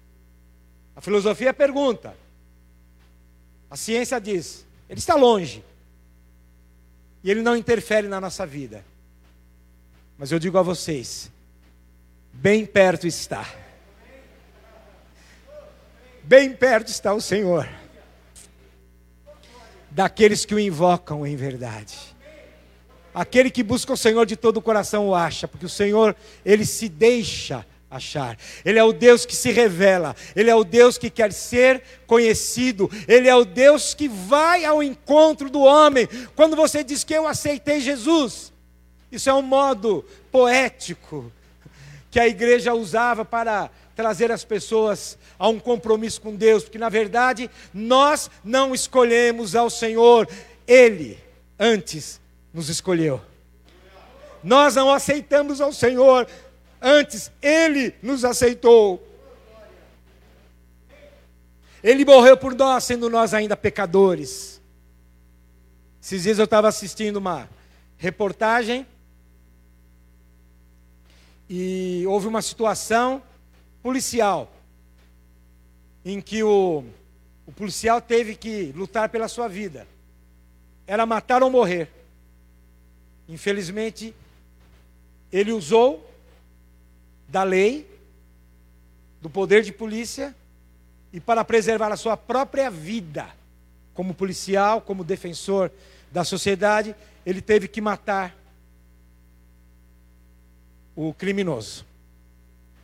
[0.96, 2.18] A filosofia pergunta,
[3.70, 5.64] a ciência diz, ele está longe,
[7.26, 8.86] e ele não interfere na nossa vida.
[10.16, 11.32] Mas eu digo a vocês,
[12.32, 13.52] bem perto está.
[16.24, 17.68] Bem perto está o Senhor
[19.90, 21.98] daqueles que o invocam em verdade.
[23.12, 26.64] Aquele que busca o Senhor de todo o coração o acha, porque o Senhor, ele
[26.64, 28.38] se deixa achar.
[28.64, 32.90] Ele é o Deus que se revela, ele é o Deus que quer ser conhecido,
[33.08, 36.08] ele é o Deus que vai ao encontro do homem.
[36.36, 38.54] Quando você diz que eu aceitei Jesus,
[39.12, 41.32] isso é um modo poético
[42.12, 46.90] que a igreja usava para trazer as pessoas a um compromisso com Deus, porque na
[46.90, 50.28] verdade nós não escolhemos ao Senhor,
[50.68, 51.18] Ele
[51.60, 52.20] antes
[52.54, 53.22] nos escolheu.
[54.44, 56.28] Nós não aceitamos ao Senhor,
[56.86, 59.04] antes Ele nos aceitou.
[61.84, 64.62] Ele morreu por nós, sendo nós ainda pecadores.
[66.02, 67.50] Esses dias eu estava assistindo uma
[67.98, 68.86] reportagem
[71.50, 73.22] e houve uma situação
[73.82, 74.52] policial,
[76.04, 76.84] em que o,
[77.48, 79.88] o policial teve que lutar pela sua vida.
[80.86, 81.90] Era matar ou morrer.
[83.28, 84.14] Infelizmente,
[85.32, 86.15] ele usou
[87.28, 87.88] da lei,
[89.22, 90.36] do poder de polícia,
[91.12, 93.28] e para preservar a sua própria vida,
[93.94, 95.72] como policial, como defensor
[96.12, 98.36] da sociedade, ele teve que matar
[100.96, 101.86] o criminoso.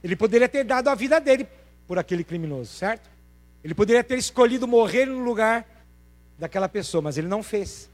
[0.03, 1.47] Ele poderia ter dado a vida dele
[1.87, 3.09] por aquele criminoso, certo?
[3.63, 5.65] Ele poderia ter escolhido morrer no lugar
[6.39, 7.89] daquela pessoa, mas ele não fez.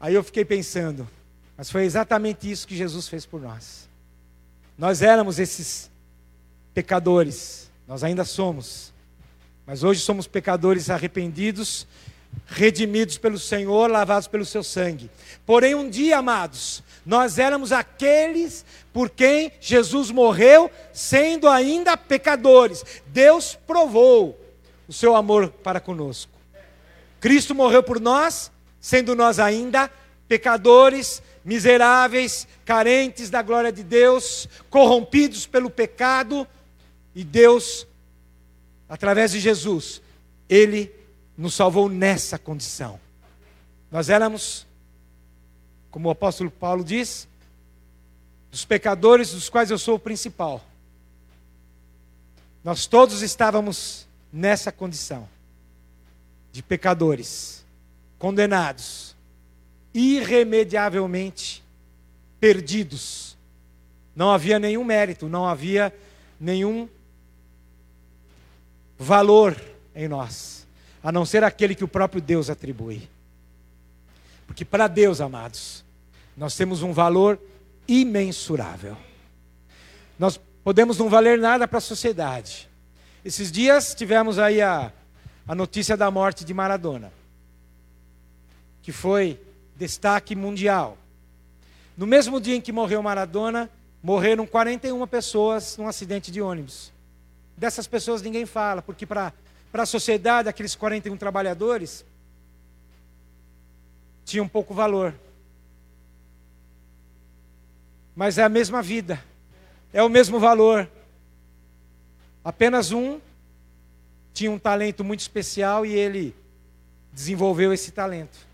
[0.00, 1.08] Aí eu fiquei pensando,
[1.56, 3.88] mas foi exatamente isso que Jesus fez por nós.
[4.76, 5.90] Nós éramos esses
[6.74, 8.92] pecadores, nós ainda somos,
[9.66, 11.86] mas hoje somos pecadores arrependidos,
[12.46, 15.10] redimidos pelo Senhor, lavados pelo seu sangue.
[15.46, 22.84] Porém, um dia, amados, nós éramos aqueles por quem Jesus morreu, sendo ainda pecadores.
[23.06, 24.38] Deus provou
[24.86, 26.32] o seu amor para conosco.
[27.20, 29.90] Cristo morreu por nós, sendo nós ainda
[30.28, 36.46] pecadores, miseráveis, carentes da glória de Deus, corrompidos pelo pecado,
[37.14, 37.86] e Deus,
[38.86, 40.02] através de Jesus,
[40.46, 40.92] Ele
[41.38, 43.00] nos salvou nessa condição.
[43.90, 44.66] Nós éramos
[45.96, 47.26] como o apóstolo Paulo diz,
[48.50, 50.62] dos pecadores dos quais eu sou o principal.
[52.62, 55.26] Nós todos estávamos nessa condição
[56.52, 57.64] de pecadores,
[58.18, 59.15] condenados,
[59.96, 61.64] irremediavelmente
[62.38, 63.34] perdidos.
[64.14, 65.92] Não havia nenhum mérito, não havia
[66.38, 66.86] nenhum
[68.98, 69.58] valor
[69.94, 70.66] em nós,
[71.02, 73.08] a não ser aquele que o próprio Deus atribui.
[74.46, 75.82] Porque para Deus, amados,
[76.36, 77.38] nós temos um valor
[77.88, 78.96] imensurável.
[80.18, 82.68] Nós podemos não valer nada para a sociedade.
[83.24, 84.92] Esses dias tivemos aí a,
[85.48, 87.12] a notícia da morte de Maradona,
[88.82, 89.40] que foi
[89.76, 90.96] destaque mundial.
[91.96, 93.70] No mesmo dia em que morreu Maradona,
[94.02, 96.92] morreram 41 pessoas num acidente de ônibus.
[97.56, 99.32] Dessas pessoas ninguém fala, porque para
[99.72, 102.04] a sociedade, aqueles 41 trabalhadores
[104.24, 105.14] tinham pouco valor.
[108.14, 109.22] Mas é a mesma vida,
[109.92, 110.88] é o mesmo valor.
[112.44, 113.20] Apenas um
[114.32, 116.34] tinha um talento muito especial e ele
[117.12, 118.46] desenvolveu esse talento.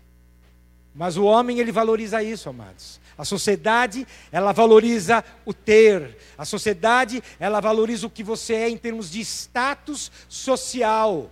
[0.95, 3.01] Mas o homem, ele valoriza isso, amados.
[3.17, 6.17] A sociedade, ela valoriza o ter.
[6.37, 11.31] A sociedade, ela valoriza o que você é em termos de status social.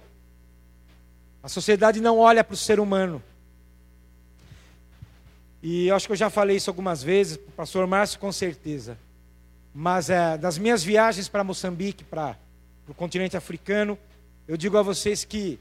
[1.43, 3.21] A sociedade não olha para o ser humano.
[5.61, 8.97] E eu acho que eu já falei isso algumas vezes, o pastor Márcio com certeza.
[9.73, 12.35] Mas é, das minhas viagens para Moçambique, para
[12.87, 13.97] o continente africano,
[14.47, 15.59] eu digo a vocês que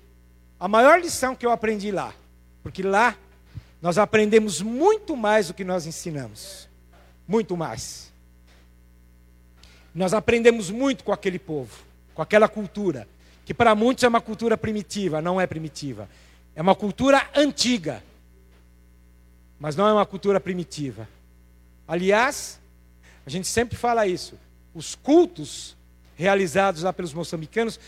[0.59, 2.15] a maior lição que eu aprendi lá,
[2.63, 3.15] porque lá
[3.81, 6.69] nós aprendemos muito mais do que nós ensinamos.
[7.27, 8.13] Muito mais.
[9.95, 11.77] Nós aprendemos muito com aquele povo,
[12.15, 13.09] com aquela cultura,
[13.45, 16.09] que para muitos é uma cultura primitiva, não é primitiva.
[16.55, 18.03] É uma cultura antiga,
[19.59, 21.09] mas não é uma cultura primitiva.
[21.89, 22.61] Aliás,
[23.25, 24.39] a gente sempre fala isso.
[24.75, 25.77] Os cultos
[26.17, 27.81] realizados lá pelos moçambicanos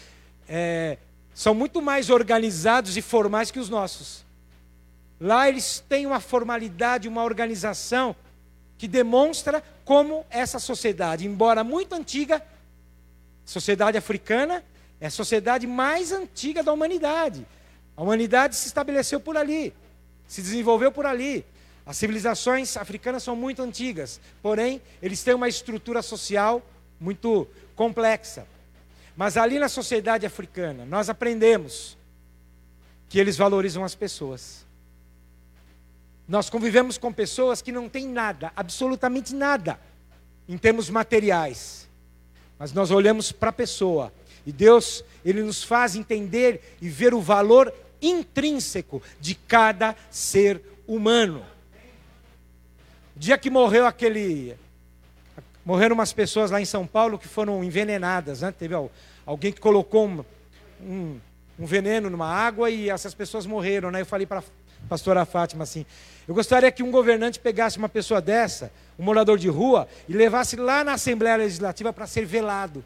[0.49, 0.97] é,
[1.34, 4.24] são muito mais organizados e formais que os nossos.
[5.23, 8.16] Lá eles têm uma formalidade, uma organização
[8.77, 12.45] que demonstra como essa sociedade, embora muito antiga,
[13.45, 14.64] sociedade africana,
[15.01, 17.47] é a sociedade mais antiga da humanidade.
[17.97, 19.73] A humanidade se estabeleceu por ali,
[20.27, 21.47] se desenvolveu por ali.
[21.87, 26.61] As civilizações africanas são muito antigas, porém, eles têm uma estrutura social
[26.99, 27.47] muito
[27.77, 28.45] complexa.
[29.16, 31.97] Mas ali na sociedade africana, nós aprendemos
[33.09, 34.66] que eles valorizam as pessoas.
[36.29, 39.79] Nós convivemos com pessoas que não têm nada, absolutamente nada,
[40.49, 41.89] em termos materiais.
[42.59, 44.12] Mas nós olhamos para a pessoa
[44.47, 51.45] e Deus, Ele nos faz entender e ver o valor intrínseco de cada ser humano.
[53.16, 54.57] O dia que morreu aquele.
[55.64, 58.51] Morreram umas pessoas lá em São Paulo que foram envenenadas, né?
[58.51, 58.75] Teve
[59.25, 60.25] alguém que colocou um,
[60.81, 61.20] um,
[61.57, 64.01] um veneno numa água e essas pessoas morreram, né?
[64.01, 64.43] Eu falei para
[64.89, 65.87] pastora Fátima assim:
[66.26, 70.57] eu gostaria que um governante pegasse uma pessoa dessa, um morador de rua, e levasse
[70.57, 72.85] lá na Assembleia Legislativa para ser velado.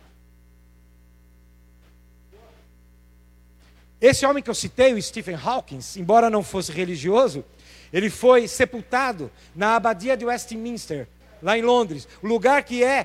[4.00, 7.44] Esse homem que eu citei, o Stephen Hawking, embora não fosse religioso,
[7.92, 11.06] ele foi sepultado na abadia de Westminster,
[11.42, 13.02] lá em Londres, o lugar que é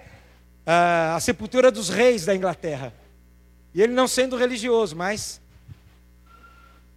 [0.66, 2.94] uh, a sepultura dos reis da Inglaterra.
[3.74, 5.42] E ele não sendo religioso, mas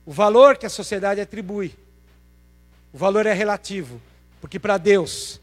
[0.07, 1.75] o valor que a sociedade atribui
[2.95, 4.01] o valor é relativo,
[4.41, 5.41] porque para Deus,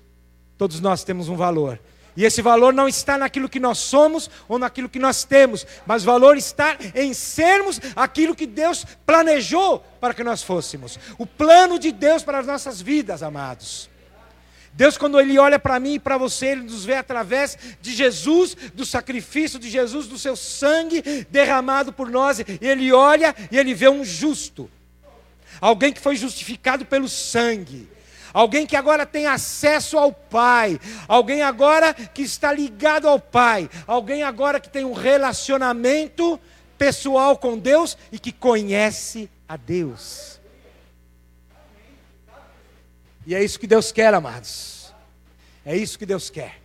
[0.58, 1.78] todos nós temos um valor.
[2.16, 6.04] E esse valor não está naquilo que nós somos ou naquilo que nós temos, mas
[6.04, 10.98] o valor está em sermos aquilo que Deus planejou para que nós fôssemos.
[11.18, 13.90] O plano de Deus para as nossas vidas, amados.
[14.72, 18.56] Deus, quando Ele olha para mim e para você, Ele nos vê através de Jesus,
[18.74, 22.40] do sacrifício de Jesus, do seu sangue derramado por nós.
[22.62, 24.70] Ele olha e Ele vê um justo
[25.60, 27.90] alguém que foi justificado pelo sangue,
[28.34, 34.24] alguém que agora tem acesso ao Pai, alguém agora que está ligado ao Pai, alguém
[34.24, 36.40] agora que tem um relacionamento
[36.78, 40.40] pessoal com Deus e que conhece a Deus.
[43.26, 44.92] E é isso que Deus quer, amados.
[45.64, 46.60] É isso que Deus quer.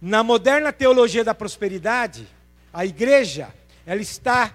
[0.00, 2.28] Na moderna teologia da prosperidade,
[2.72, 3.48] a igreja,
[3.86, 4.52] ela está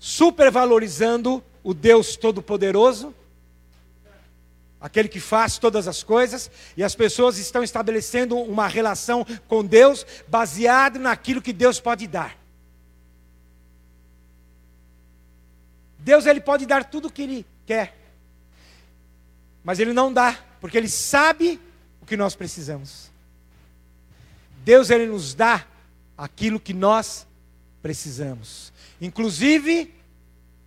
[0.00, 3.14] supervalorizando o Deus Todo-Poderoso,
[4.78, 10.04] aquele que faz todas as coisas, e as pessoas estão estabelecendo uma relação com Deus
[10.28, 12.36] baseada naquilo que Deus pode dar.
[15.98, 17.96] Deus ele pode dar tudo o que ele quer.
[19.64, 21.58] Mas ele não dá, porque ele sabe
[22.02, 23.10] o que nós precisamos.
[24.62, 25.66] Deus ele nos dá
[26.16, 27.26] aquilo que nós
[27.80, 28.70] precisamos.
[29.00, 29.94] Inclusive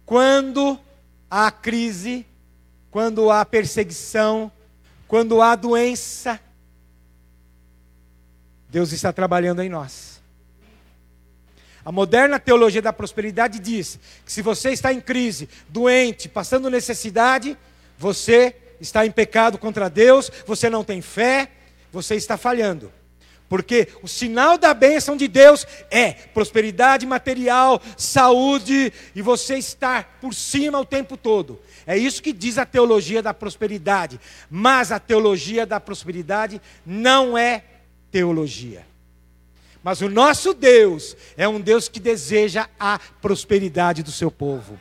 [0.07, 0.79] quando
[1.29, 2.25] há crise,
[2.91, 4.51] quando há perseguição,
[5.07, 6.39] quando há doença,
[8.69, 10.21] Deus está trabalhando em nós.
[11.85, 17.57] A moderna teologia da prosperidade diz que se você está em crise, doente, passando necessidade,
[17.97, 21.49] você está em pecado contra Deus, você não tem fé,
[21.91, 22.91] você está falhando.
[23.49, 30.33] Porque o sinal da bênção de Deus é prosperidade material, saúde e você estar por
[30.33, 31.59] cima o tempo todo.
[31.85, 34.19] É isso que diz a teologia da prosperidade.
[34.49, 37.63] Mas a teologia da prosperidade não é
[38.11, 38.85] teologia.
[39.81, 44.77] Mas o nosso Deus é um Deus que deseja a prosperidade do seu povo.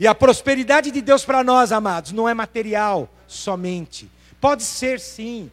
[0.00, 4.10] E a prosperidade de Deus para nós, amados, não é material somente.
[4.40, 5.50] Pode ser sim.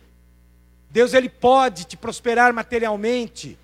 [0.94, 3.58] Deus ele pode te prosperar materialmente,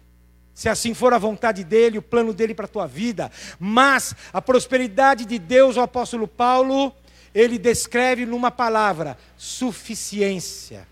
[0.52, 3.32] se assim for a vontade dele, o plano dele para a tua vida.
[3.60, 6.92] Mas a prosperidade de Deus, o apóstolo Paulo,
[7.34, 10.88] ele descreve numa palavra: suficiência.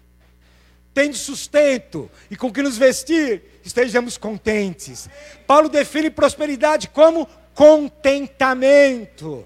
[0.94, 5.10] Tem sustento e com que nos vestir, estejamos contentes.
[5.48, 9.44] Paulo define prosperidade como contentamento.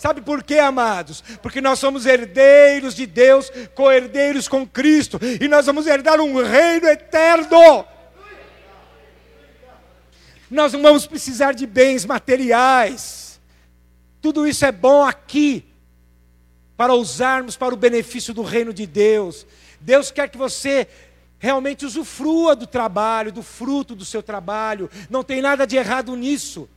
[0.00, 1.22] Sabe por quê, amados?
[1.42, 6.86] Porque nós somos herdeiros de Deus, co-herdeiros com Cristo, e nós vamos herdar um reino
[6.86, 7.84] eterno.
[10.50, 13.38] Nós não vamos precisar de bens materiais.
[14.22, 15.66] Tudo isso é bom aqui,
[16.78, 19.46] para usarmos para o benefício do reino de Deus.
[19.82, 20.88] Deus quer que você
[21.38, 24.88] realmente usufrua do trabalho, do fruto do seu trabalho.
[25.10, 26.70] Não tem nada de errado nisso.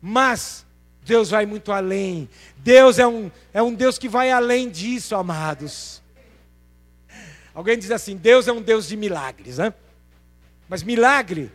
[0.00, 0.65] Mas
[1.06, 2.28] Deus vai muito além.
[2.58, 6.02] Deus é um, é um Deus que vai além disso, amados.
[7.54, 9.72] Alguém diz assim: Deus é um Deus de milagres, né?
[10.68, 11.50] Mas milagre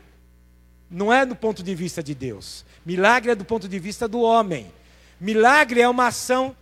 [0.89, 2.65] não é do ponto de vista de Deus.
[2.85, 4.71] Milagre é do ponto de vista do homem.
[5.19, 6.55] Milagre é uma ação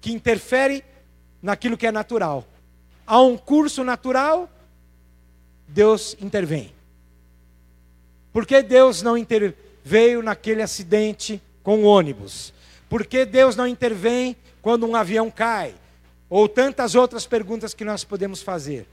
[0.00, 0.84] que interfere
[1.42, 2.46] naquilo que é natural.
[3.06, 4.50] Há um curso natural,
[5.66, 6.72] Deus intervém.
[8.32, 12.54] Por que Deus não interveio naquele acidente com o ônibus?
[12.88, 15.74] Por que Deus não intervém quando um avião cai?
[16.30, 18.88] Ou tantas outras perguntas que nós podemos fazer.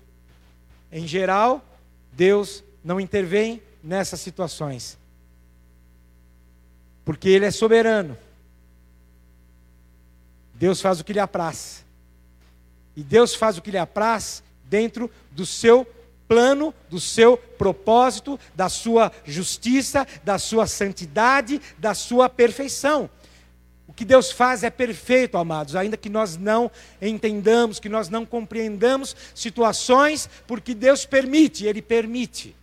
[0.92, 1.64] Em geral,
[2.12, 4.98] Deus não intervém nessas situações.
[7.06, 8.18] Porque Ele é soberano.
[10.54, 11.86] Deus faz o que lhe apraz.
[12.94, 15.88] E Deus faz o que lhe apraz dentro do seu
[16.28, 23.10] plano, do seu propósito, da sua justiça, da sua santidade, da sua perfeição.
[23.88, 26.70] O que Deus faz é perfeito, amados, ainda que nós não
[27.02, 32.56] entendamos, que nós não compreendamos situações, porque Deus permite, Ele permite.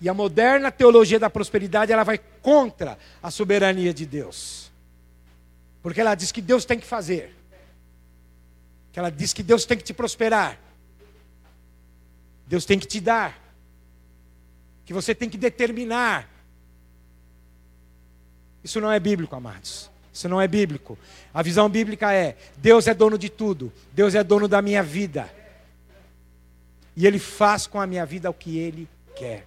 [0.00, 4.70] E a moderna teologia da prosperidade, ela vai contra a soberania de Deus.
[5.82, 7.36] Porque ela diz que Deus tem que fazer.
[8.92, 10.58] Que ela diz que Deus tem que te prosperar.
[12.50, 13.40] Deus tem que te dar,
[14.84, 16.28] que você tem que determinar.
[18.64, 19.88] Isso não é bíblico, amados.
[20.12, 20.98] Isso não é bíblico.
[21.32, 25.32] A visão bíblica é: Deus é dono de tudo, Deus é dono da minha vida.
[26.96, 29.46] E Ele faz com a minha vida o que Ele quer.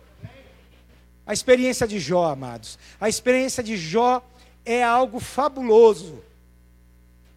[1.27, 4.25] A experiência de Jó, amados, a experiência de Jó
[4.65, 6.23] é algo fabuloso.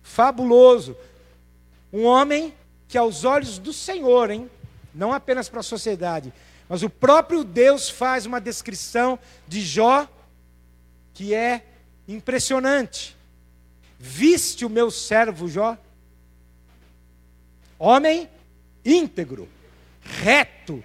[0.00, 0.96] Fabuloso.
[1.92, 2.54] Um homem
[2.86, 4.48] que, aos olhos do Senhor, hein,
[4.96, 6.32] não apenas para a sociedade,
[6.68, 10.08] mas o próprio Deus faz uma descrição de Jó
[11.14, 11.64] que é
[12.08, 13.16] impressionante.
[13.98, 15.76] Viste o meu servo Jó?
[17.78, 18.28] Homem
[18.84, 19.48] íntegro,
[20.02, 20.82] reto,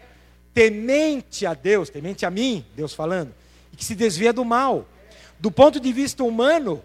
[0.53, 3.33] temente a Deus, temente a mim, Deus falando,
[3.71, 4.85] e que se desvia do mal.
[5.39, 6.83] Do ponto de vista humano,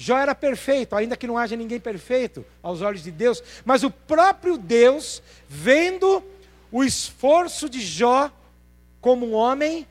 [0.00, 3.90] Jó era perfeito, ainda que não haja ninguém perfeito aos olhos de Deus, mas o
[3.90, 6.22] próprio Deus, vendo
[6.70, 8.30] o esforço de Jó
[9.00, 9.88] como um homem,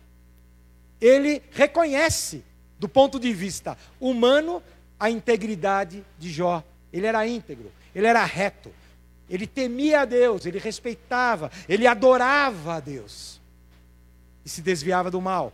[1.02, 2.42] ele reconhece,
[2.80, 4.64] do ponto de vista humano,
[4.98, 6.64] a integridade de Jó.
[6.94, 8.72] Ele era íntegro, ele era reto,
[9.30, 13.42] ele temia a Deus, ele respeitava, ele adorava a Deus
[14.46, 15.52] e se desviava do mal.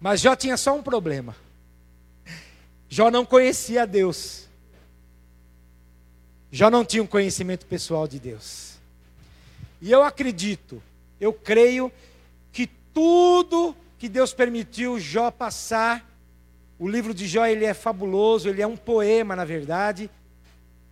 [0.00, 1.36] Mas Jó tinha só um problema.
[2.92, 4.46] Jó não conhecia Deus.
[6.50, 8.74] Jó não tinha um conhecimento pessoal de Deus.
[9.80, 10.82] E eu acredito,
[11.18, 11.90] eu creio
[12.52, 16.06] que tudo que Deus permitiu Jó passar,
[16.78, 20.10] o livro de Jó ele é fabuloso, ele é um poema, na verdade,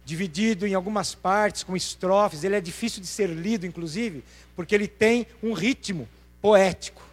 [0.02, 4.24] dividido em algumas partes com estrofes, ele é difícil de ser lido inclusive,
[4.56, 6.08] porque ele tem um ritmo
[6.40, 7.09] poético.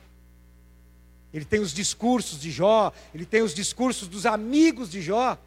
[1.34, 5.38] Ele tem os discursos de Jó, ele tem os discursos dos amigos de Jó,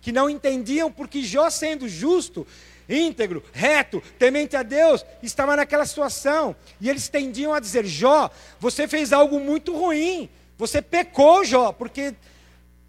[0.00, 2.46] que não entendiam porque Jó, sendo justo,
[2.88, 6.54] íntegro, reto, temente a Deus, estava naquela situação.
[6.80, 10.28] E eles tendiam a dizer: Jó, você fez algo muito ruim,
[10.58, 12.14] você pecou, Jó, porque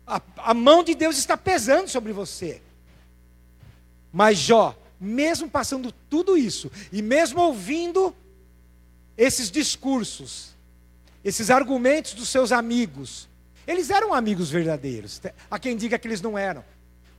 [0.06, 2.62] a, a mão de Deus está pesando sobre você.
[4.12, 8.16] Mas Jó mesmo passando tudo isso, e mesmo ouvindo
[9.18, 10.52] esses discursos,
[11.24, 13.30] esses argumentos dos seus amigos,
[13.68, 15.22] eles eram amigos verdadeiros.
[15.50, 16.64] Há quem diga que eles não eram.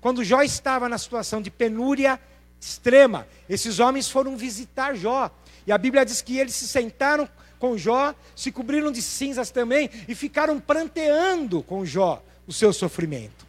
[0.00, 2.20] Quando Jó estava na situação de penúria
[2.60, 5.30] extrema, esses homens foram visitar Jó.
[5.66, 7.28] E a Bíblia diz que eles se sentaram
[7.58, 13.46] com Jó, se cobriram de cinzas também e ficaram pranteando com Jó o seu sofrimento.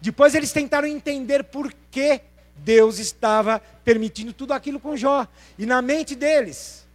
[0.00, 2.22] Depois eles tentaram entender por que
[2.56, 5.26] Deus estava permitindo tudo aquilo com Jó.
[5.58, 6.86] E na mente deles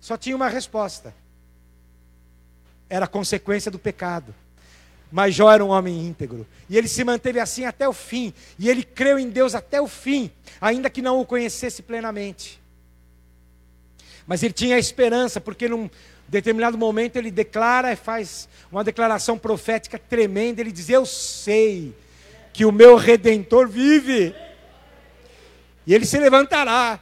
[0.00, 1.12] só tinha uma resposta:
[2.88, 4.34] era consequência do pecado.
[5.10, 6.46] Mas Jó era um homem íntegro.
[6.68, 8.34] E ele se manteve assim até o fim.
[8.58, 10.30] E ele creu em Deus até o fim,
[10.60, 12.60] ainda que não o conhecesse plenamente.
[14.26, 15.88] Mas ele tinha esperança, porque num
[16.28, 20.60] determinado momento ele declara e faz uma declaração profética tremenda.
[20.60, 21.94] Ele diz: Eu sei
[22.52, 24.34] que o meu redentor vive.
[25.86, 26.98] E ele se levantará.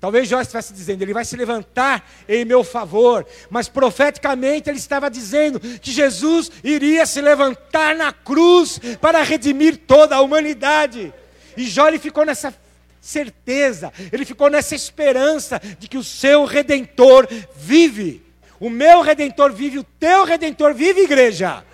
[0.00, 5.10] Talvez Jó estivesse dizendo, ele vai se levantar em meu favor, mas profeticamente ele estava
[5.10, 11.12] dizendo que Jesus iria se levantar na cruz para redimir toda a humanidade.
[11.56, 12.54] E Jó ele ficou nessa
[13.00, 17.26] certeza, ele ficou nessa esperança de que o seu redentor
[17.56, 18.22] vive.
[18.60, 21.64] O meu redentor vive, o teu redentor vive, igreja.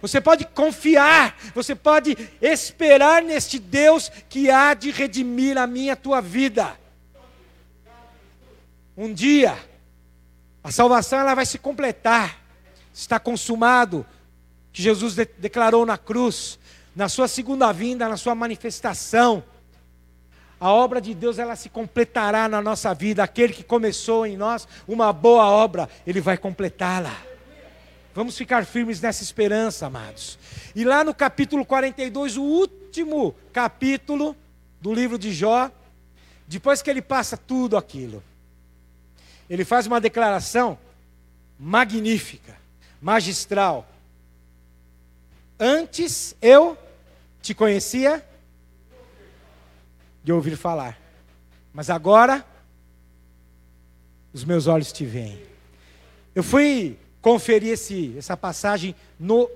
[0.00, 5.96] Você pode confiar, você pode esperar neste Deus que há de redimir a minha a
[5.96, 6.81] tua vida.
[8.96, 9.58] Um dia,
[10.62, 12.40] a salvação ela vai se completar.
[12.92, 14.04] Está consumado,
[14.72, 16.58] que Jesus de declarou na cruz,
[16.94, 19.42] na sua segunda vinda, na sua manifestação.
[20.60, 23.24] A obra de Deus ela se completará na nossa vida.
[23.24, 27.16] Aquele que começou em nós uma boa obra, ele vai completá-la.
[28.14, 30.38] Vamos ficar firmes nessa esperança, amados.
[30.76, 34.36] E lá no capítulo 42, o último capítulo
[34.80, 35.70] do livro de Jó,
[36.46, 38.22] depois que ele passa tudo aquilo,
[39.48, 40.78] ele faz uma declaração
[41.58, 42.56] magnífica,
[43.00, 43.88] magistral.
[45.58, 46.76] Antes eu
[47.40, 48.24] te conhecia
[50.24, 50.98] de ouvir falar,
[51.72, 52.44] mas agora
[54.32, 55.40] os meus olhos te veem.
[56.34, 59.48] Eu fui conferir esse, essa passagem no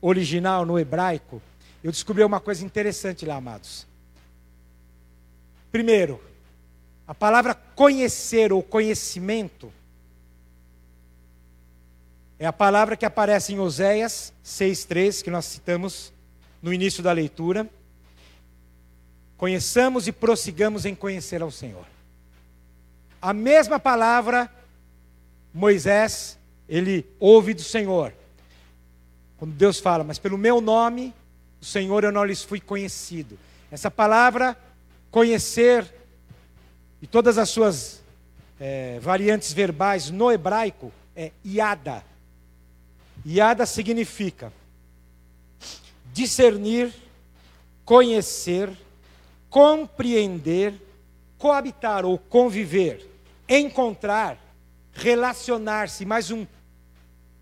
[0.00, 1.40] original, no hebraico.
[1.84, 3.86] Eu descobri uma coisa interessante lá, amados.
[5.70, 6.20] Primeiro,
[7.12, 9.70] a palavra conhecer ou conhecimento
[12.38, 16.10] é a palavra que aparece em Oséias 6,3, que nós citamos
[16.62, 17.68] no início da leitura.
[19.36, 21.84] Conheçamos e prossigamos em conhecer ao Senhor.
[23.20, 24.50] A mesma palavra,
[25.52, 28.14] Moisés, ele ouve do Senhor.
[29.36, 31.12] Quando Deus fala, mas pelo meu nome,
[31.60, 33.38] o Senhor, eu não lhes fui conhecido.
[33.70, 34.56] Essa palavra,
[35.10, 36.01] conhecer,
[37.02, 38.00] e todas as suas
[38.60, 42.04] é, variantes verbais no hebraico é iada.
[43.26, 44.52] Iada significa
[46.12, 46.94] discernir,
[47.84, 48.70] conhecer,
[49.50, 50.74] compreender,
[51.36, 53.04] coabitar ou conviver,
[53.48, 54.38] encontrar,
[54.92, 56.46] relacionar-se, mais um,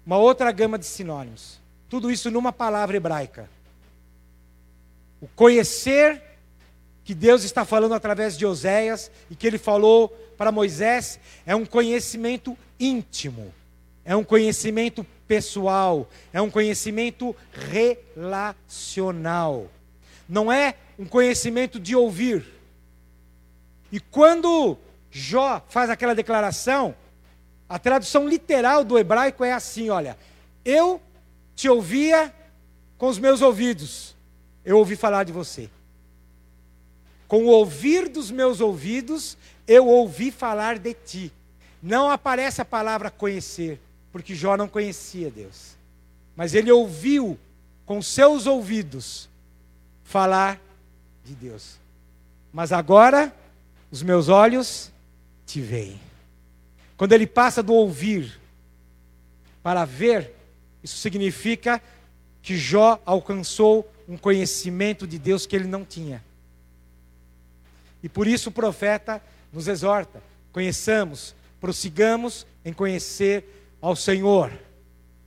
[0.06, 1.60] uma outra gama de sinônimos.
[1.86, 3.50] Tudo isso numa palavra hebraica.
[5.20, 6.29] O conhecer
[7.10, 11.66] que Deus está falando através de Oséias e que ele falou para Moisés é um
[11.66, 13.52] conhecimento íntimo,
[14.04, 17.34] é um conhecimento pessoal, é um conhecimento
[18.14, 19.66] relacional.
[20.28, 22.46] Não é um conhecimento de ouvir.
[23.90, 24.78] E quando
[25.10, 26.94] Jó faz aquela declaração,
[27.68, 30.16] a tradução literal do hebraico é assim: olha,
[30.64, 31.02] eu
[31.56, 32.32] te ouvia
[32.96, 34.14] com os meus ouvidos,
[34.64, 35.68] eu ouvi falar de você.
[37.30, 41.32] Com o ouvir dos meus ouvidos, eu ouvi falar de ti.
[41.80, 45.76] Não aparece a palavra conhecer, porque Jó não conhecia Deus.
[46.34, 47.38] Mas ele ouviu
[47.86, 49.28] com seus ouvidos
[50.02, 50.60] falar
[51.24, 51.78] de Deus.
[52.52, 53.32] Mas agora
[53.92, 54.90] os meus olhos
[55.46, 56.00] te veem.
[56.96, 58.40] Quando ele passa do ouvir
[59.62, 60.34] para ver,
[60.82, 61.80] isso significa
[62.42, 66.28] que Jó alcançou um conhecimento de Deus que ele não tinha.
[68.02, 69.22] E por isso o profeta
[69.52, 70.22] nos exorta:
[70.52, 73.44] conheçamos, prossigamos em conhecer
[73.80, 74.52] ao Senhor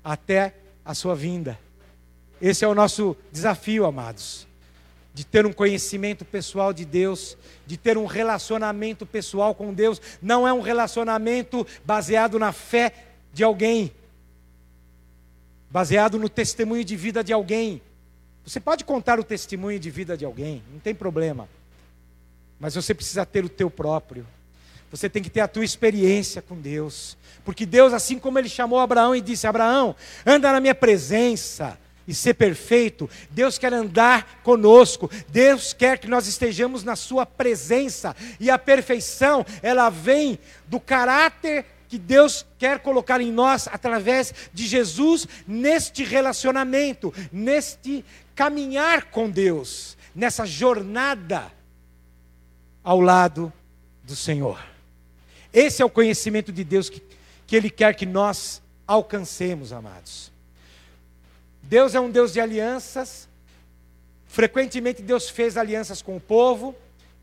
[0.03, 1.57] até a sua vinda.
[2.41, 4.45] Esse é o nosso desafio, amados.
[5.13, 10.47] De ter um conhecimento pessoal de Deus, de ter um relacionamento pessoal com Deus, não
[10.47, 12.93] é um relacionamento baseado na fé
[13.31, 13.91] de alguém,
[15.69, 17.81] baseado no testemunho de vida de alguém.
[18.45, 21.47] Você pode contar o testemunho de vida de alguém, não tem problema.
[22.63, 24.25] Mas você precisa ter o teu próprio.
[24.89, 27.17] Você tem que ter a tua experiência com Deus.
[27.43, 29.93] Porque Deus, assim como ele chamou Abraão e disse: Abraão,
[30.25, 36.25] anda na minha presença e ser perfeito, Deus quer andar conosco, Deus quer que nós
[36.25, 43.19] estejamos na Sua presença, e a perfeição, ela vem do caráter que Deus quer colocar
[43.19, 51.51] em nós através de Jesus neste relacionamento, neste caminhar com Deus, nessa jornada
[52.83, 53.51] ao lado
[54.03, 54.59] do Senhor.
[55.53, 57.01] Esse é o conhecimento de Deus que,
[57.45, 60.31] que Ele quer que nós alcancemos, amados.
[61.61, 63.27] Deus é um Deus de alianças.
[64.27, 66.75] Frequentemente Deus fez alianças com o povo.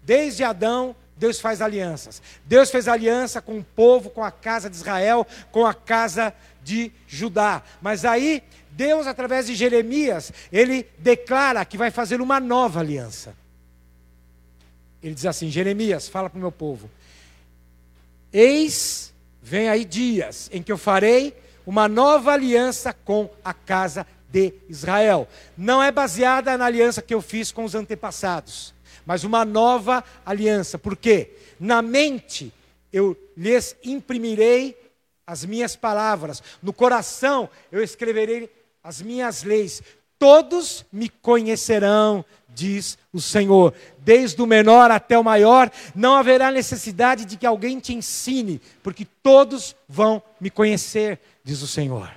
[0.03, 2.23] Desde Adão, Deus faz alianças.
[2.47, 6.33] Deus fez aliança com o povo, com a casa de Israel, com a casa
[6.63, 7.63] de Judá.
[7.83, 13.35] Mas aí, Deus, através de Jeremias, ele declara que vai fazer uma nova aliança.
[15.03, 16.91] Ele diz assim: Jeremias, fala para o meu povo.
[18.33, 21.35] Eis, vem aí dias em que eu farei
[21.67, 25.29] uma nova aliança com a casa de Israel.
[25.57, 28.75] Não é baseada na aliança que eu fiz com os antepassados
[29.11, 30.79] mas uma nova aliança.
[30.79, 31.31] Por quê?
[31.59, 32.53] Na mente
[32.93, 34.77] eu lhes imprimirei
[35.27, 38.49] as minhas palavras, no coração eu escreverei
[38.83, 39.83] as minhas leis.
[40.21, 43.73] Todos me conhecerão, diz o Senhor.
[44.01, 49.07] Desde o menor até o maior, não haverá necessidade de que alguém te ensine, porque
[49.23, 52.11] todos vão me conhecer, diz o Senhor.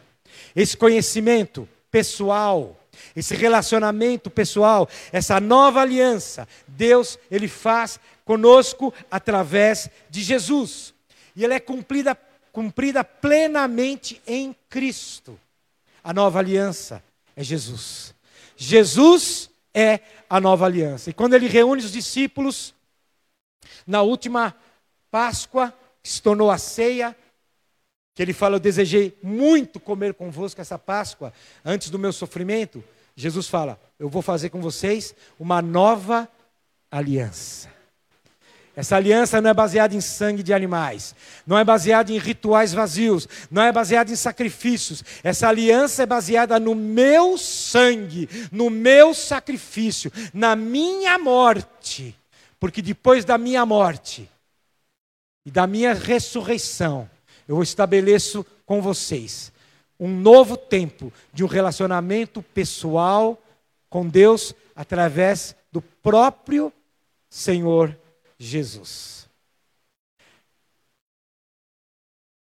[0.53, 2.77] Esse conhecimento pessoal,
[3.15, 10.93] esse relacionamento pessoal, essa nova aliança, Deus ele faz conosco através de Jesus.
[11.37, 12.17] E ela é cumprida,
[12.51, 15.39] cumprida plenamente em Cristo.
[16.03, 17.01] A nova aliança
[17.35, 18.13] é Jesus.
[18.55, 21.09] Jesus é a nova aliança.
[21.09, 22.73] E quando ele reúne os discípulos
[23.85, 24.55] na última
[25.09, 27.15] Páscoa, que se tornou a ceia,
[28.13, 32.83] que ele fala: Eu desejei muito comer convosco essa Páscoa antes do meu sofrimento.
[33.15, 36.29] Jesus fala: Eu vou fazer com vocês uma nova
[36.91, 37.72] aliança.
[38.75, 41.15] Essa aliança não é baseada em sangue de animais,
[41.45, 45.03] não é baseada em rituais vazios, não é baseada em sacrifícios.
[45.23, 52.15] Essa aliança é baseada no meu sangue, no meu sacrifício, na minha morte.
[52.59, 54.27] Porque depois da minha morte
[55.45, 57.07] e da minha ressurreição,
[57.47, 59.53] eu estabeleço com vocês
[59.99, 63.39] um novo tempo de um relacionamento pessoal
[63.87, 66.73] com Deus através do próprio
[67.29, 67.95] Senhor
[68.43, 69.29] Jesus.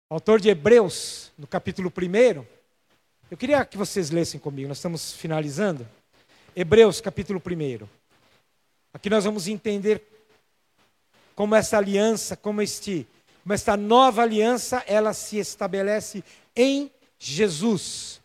[0.09, 2.47] Autor de Hebreus, no capítulo 1,
[3.31, 5.87] eu queria que vocês lessem comigo, nós estamos finalizando.
[6.57, 7.87] Hebreus, capítulo 1.
[8.95, 10.03] Aqui nós vamos entender
[11.35, 13.07] como essa aliança, como este,
[13.43, 16.25] como esta nova aliança, ela se estabelece
[16.55, 18.21] em Jesus.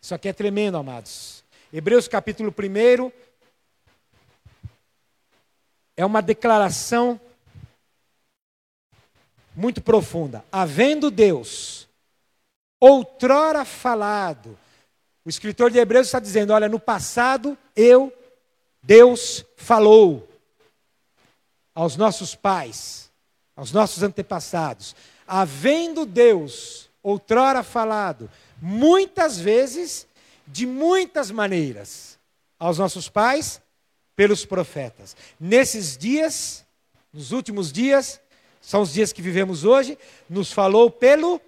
[0.00, 1.44] Isso aqui é tremendo, amados.
[1.72, 3.12] Hebreus capítulo 1
[6.00, 7.20] é uma declaração
[9.54, 10.42] muito profunda.
[10.50, 11.86] Havendo Deus
[12.80, 14.58] outrora falado,
[15.22, 18.10] o escritor de Hebreus está dizendo: olha, no passado eu,
[18.82, 20.26] Deus, falou
[21.74, 23.10] aos nossos pais,
[23.54, 24.96] aos nossos antepassados.
[25.26, 28.30] Havendo Deus outrora falado,
[28.60, 30.06] muitas vezes,
[30.46, 32.18] de muitas maneiras,
[32.58, 33.60] aos nossos pais,
[34.20, 35.16] pelos profetas.
[35.40, 36.62] Nesses dias,
[37.10, 38.20] nos últimos dias,
[38.60, 39.96] são os dias que vivemos hoje,
[40.28, 41.40] nos falou pelo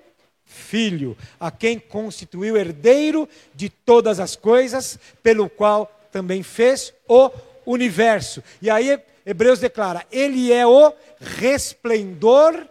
[0.47, 7.31] Filho, a quem constituiu herdeiro de todas as coisas, pelo qual também fez o
[7.67, 8.43] universo.
[8.63, 12.67] E aí Hebreus declara: Ele é o resplendor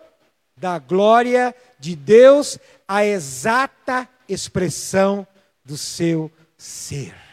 [0.57, 5.27] da glória de Deus, a exata expressão
[5.63, 7.30] do seu ser.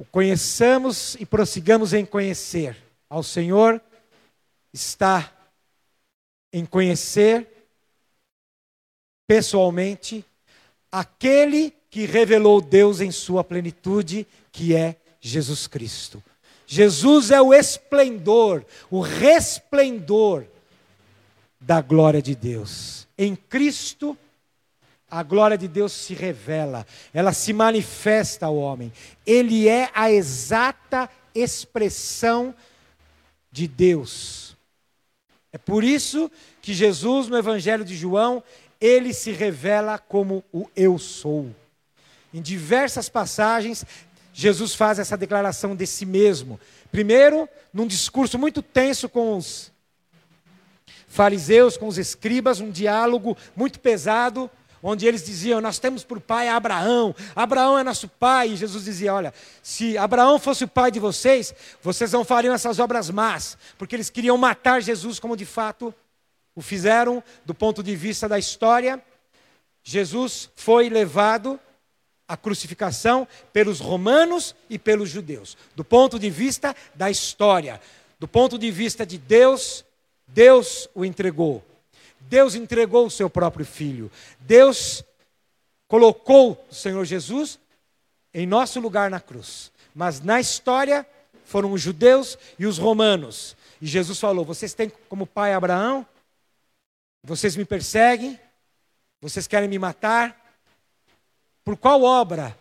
[0.00, 2.74] O conheçamos e prossigamos em conhecer
[3.06, 3.78] ao Senhor,
[4.72, 5.30] está
[6.50, 7.46] em conhecer
[9.28, 10.24] pessoalmente
[10.90, 16.24] aquele que revelou Deus em sua plenitude, que é Jesus Cristo.
[16.66, 20.46] Jesus é o esplendor, o resplendor
[21.60, 23.06] da glória de Deus.
[23.18, 24.16] Em Cristo,
[25.10, 28.92] a glória de Deus se revela, ela se manifesta ao homem.
[29.26, 32.54] Ele é a exata expressão
[33.50, 34.56] de Deus.
[35.52, 36.30] É por isso
[36.62, 38.42] que Jesus, no Evangelho de João,
[38.80, 41.50] ele se revela como o Eu sou.
[42.32, 43.84] Em diversas passagens,
[44.32, 46.60] Jesus faz essa declaração de si mesmo.
[46.92, 49.72] Primeiro, num discurso muito tenso com os
[51.08, 54.48] fariseus, com os escribas, um diálogo muito pesado,
[54.82, 58.50] onde eles diziam: Nós temos por pai Abraão, Abraão é nosso pai.
[58.50, 62.78] E Jesus dizia: Olha, se Abraão fosse o pai de vocês, vocês não fariam essas
[62.78, 65.94] obras más, porque eles queriam matar Jesus, como de fato
[66.54, 69.02] o fizeram, do ponto de vista da história.
[69.82, 71.58] Jesus foi levado
[72.28, 77.80] à crucificação pelos romanos e pelos judeus, do ponto de vista da história,
[78.18, 79.84] do ponto de vista de Deus,
[80.28, 81.64] Deus o entregou.
[82.30, 84.08] Deus entregou o seu próprio filho.
[84.38, 85.02] Deus
[85.88, 87.58] colocou o Senhor Jesus
[88.32, 89.72] em nosso lugar na cruz.
[89.92, 91.04] Mas na história
[91.44, 93.56] foram os judeus e os romanos.
[93.82, 96.06] E Jesus falou: Vocês têm como pai Abraão?
[97.24, 98.38] Vocês me perseguem?
[99.20, 100.54] Vocês querem me matar?
[101.64, 102.56] Por qual obra?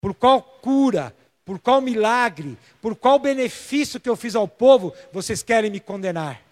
[0.00, 1.12] Por qual cura?
[1.44, 2.56] Por qual milagre?
[2.80, 6.47] Por qual benefício que eu fiz ao povo vocês querem me condenar?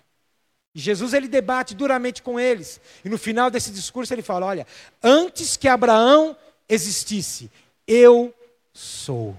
[0.77, 2.79] E Jesus ele debate duramente com eles.
[3.03, 4.67] E no final desse discurso ele fala: Olha,
[5.03, 6.37] antes que Abraão
[6.69, 7.51] existisse,
[7.89, 8.35] eu
[8.75, 9.35] sou.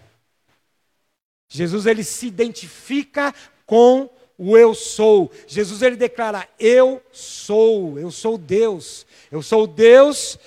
[1.47, 3.35] Jesus ele se identifica
[3.67, 5.31] com o eu sou.
[5.45, 9.05] Jesus ele declara: Eu sou, eu sou Deus.
[9.29, 10.39] Eu sou Deus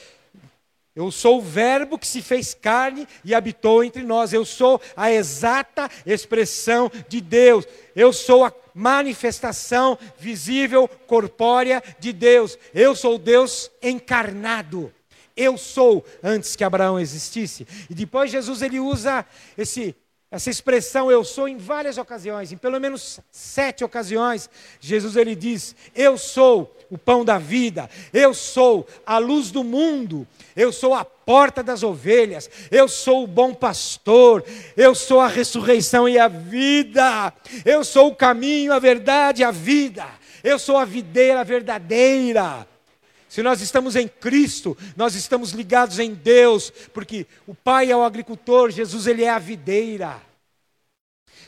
[0.94, 4.32] eu sou o Verbo que se fez carne e habitou entre nós.
[4.32, 7.64] Eu sou a exata expressão de Deus.
[7.94, 12.58] Eu sou a manifestação visível, corpórea de Deus.
[12.74, 14.92] Eu sou Deus encarnado.
[15.36, 17.66] Eu sou antes que Abraão existisse.
[17.88, 19.24] E depois Jesus ele usa
[19.56, 19.94] esse
[20.32, 25.74] essa expressão eu sou em várias ocasiões, em pelo menos sete ocasiões, Jesus ele diz:
[25.92, 30.26] Eu sou o pão da vida, eu sou a luz do mundo,
[30.56, 34.44] eu sou a porta das ovelhas, eu sou o bom pastor,
[34.76, 37.32] eu sou a ressurreição e a vida,
[37.64, 40.04] eu sou o caminho, a verdade e a vida,
[40.42, 42.66] eu sou a videira verdadeira.
[43.28, 48.02] Se nós estamos em Cristo, nós estamos ligados em Deus, porque o Pai é o
[48.02, 50.20] agricultor, Jesus ele é a videira.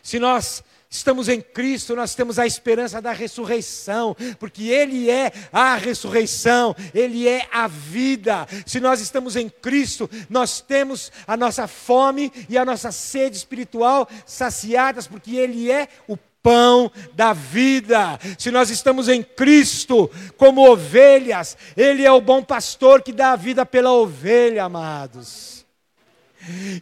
[0.01, 0.63] Se nós
[0.93, 7.27] estamos em Cristo, nós temos a esperança da ressurreição, porque Ele é a ressurreição, Ele
[7.27, 8.47] é a vida.
[8.67, 14.07] Se nós estamos em Cristo, nós temos a nossa fome e a nossa sede espiritual
[14.27, 18.19] saciadas, porque Ele é o pão da vida.
[18.39, 23.37] Se nós estamos em Cristo como ovelhas, Ele é o bom pastor que dá a
[23.37, 25.62] vida pela ovelha, amados.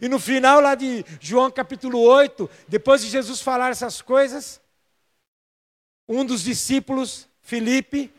[0.01, 4.59] E no final lá de João capítulo 8, depois de Jesus falar essas coisas,
[6.07, 8.11] um dos discípulos, Felipe,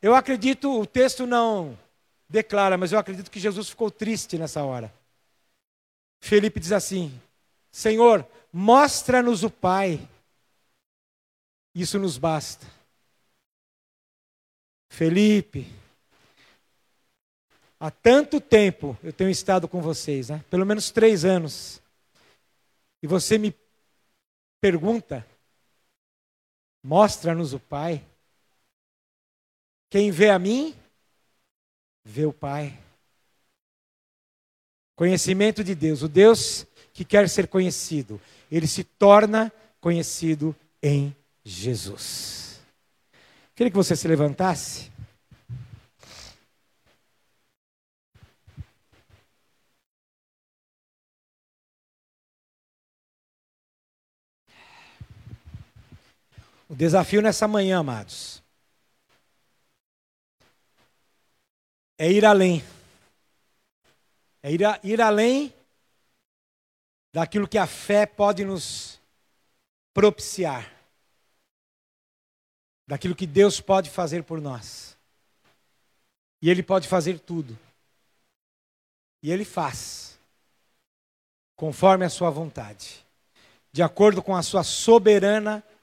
[0.00, 1.76] eu acredito, o texto não
[2.28, 4.92] declara, mas eu acredito que Jesus ficou triste nessa hora.
[6.20, 7.20] Felipe diz assim:
[7.70, 10.08] Senhor, Mostra-nos o Pai.
[11.74, 12.66] Isso nos basta.
[14.88, 15.66] Felipe,
[17.78, 20.44] há tanto tempo eu tenho estado com vocês, né?
[20.50, 21.80] pelo menos três anos,
[23.02, 23.54] e você me
[24.60, 25.26] pergunta:
[26.82, 28.04] mostra-nos o Pai.
[29.90, 30.74] Quem vê a mim,
[32.04, 32.78] vê o Pai.
[34.94, 38.20] Conhecimento de Deus, o Deus que quer ser conhecido,
[38.50, 41.14] ele se torna conhecido em
[41.44, 42.60] Jesus.
[43.54, 44.90] Queria que você se levantasse.
[56.68, 58.42] O desafio nessa manhã, amados,
[61.96, 62.62] é ir além.
[64.42, 65.52] É ir, a, ir além
[67.12, 69.00] daquilo que a fé pode nos
[69.94, 70.70] propiciar,
[72.86, 74.96] daquilo que Deus pode fazer por nós.
[76.42, 77.58] E Ele pode fazer tudo.
[79.22, 80.20] E Ele faz,
[81.56, 83.04] conforme a Sua vontade,
[83.72, 85.77] de acordo com a Sua soberana vontade.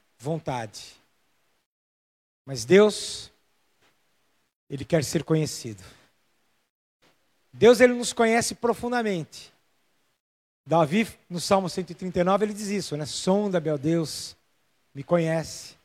[2.45, 3.31] Mas Deus,
[4.69, 5.83] Ele quer ser conhecido.
[7.51, 9.53] Deus, Ele nos conhece profundamente.
[10.65, 13.05] Davi, no Salmo 139, ele diz isso, né?
[13.05, 14.35] Sonda, meu Deus,
[14.95, 15.75] me conhece.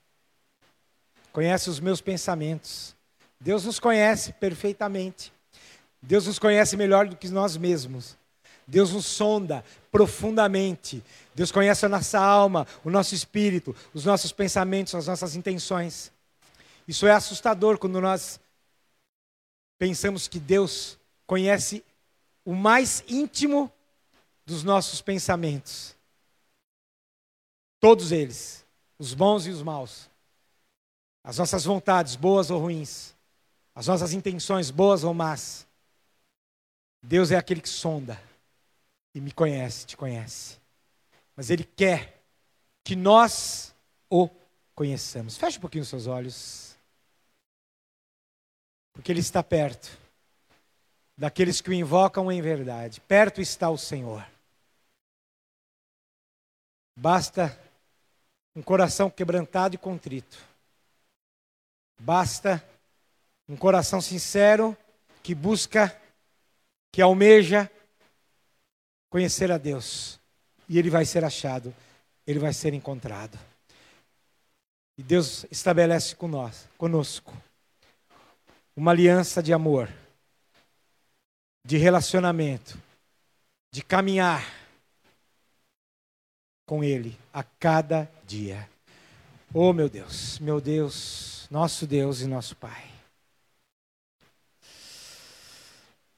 [1.33, 2.97] Conhece os meus pensamentos.
[3.39, 5.33] Deus nos conhece perfeitamente.
[6.01, 8.17] Deus nos conhece melhor do que nós mesmos.
[8.71, 11.03] Deus nos sonda profundamente.
[11.35, 16.13] Deus conhece a nossa alma, o nosso espírito, os nossos pensamentos, as nossas intenções.
[16.87, 18.39] Isso é assustador quando nós
[19.77, 20.97] pensamos que Deus
[21.27, 21.85] conhece
[22.45, 23.71] o mais íntimo
[24.47, 25.97] dos nossos pensamentos.
[27.81, 28.65] Todos eles,
[29.01, 30.09] os bons e os maus.
[31.25, 33.17] As nossas vontades, boas ou ruins.
[33.75, 35.67] As nossas intenções, boas ou más.
[37.03, 38.30] Deus é aquele que sonda
[39.15, 40.59] e me conhece, te conhece.
[41.37, 42.23] Mas Ele quer
[42.85, 43.75] que nós
[44.09, 44.29] o
[44.75, 45.37] conheçamos.
[45.37, 46.77] Feche um pouquinho os seus olhos.
[48.93, 49.99] Porque Ele está perto
[51.17, 53.01] daqueles que o invocam em verdade.
[53.01, 54.27] Perto está o Senhor.
[56.97, 57.59] Basta
[58.55, 60.39] um coração quebrantado e contrito.
[61.99, 62.65] Basta
[63.49, 64.77] um coração sincero
[65.23, 65.95] que busca,
[66.93, 67.71] que almeja
[69.11, 70.19] conhecer a Deus.
[70.69, 71.75] E ele vai ser achado,
[72.27, 73.39] ele vai ser encontrado.
[74.97, 77.37] E Deus estabelece com nós, conosco,
[78.77, 79.91] uma aliança de amor,
[81.65, 82.79] de relacionamento,
[83.73, 84.45] de caminhar
[86.67, 88.69] com Ele a cada dia.
[89.53, 92.89] Oh, meu Deus, meu Deus, nosso Deus e nosso Pai.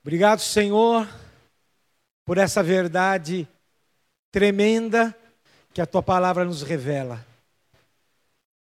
[0.03, 1.09] Obrigado, Senhor,
[2.25, 3.47] por essa verdade
[4.31, 5.15] tremenda
[5.73, 7.25] que a tua palavra nos revela.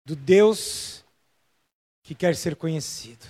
[0.04, 1.04] Do Deus
[2.02, 3.26] que quer ser conhecido,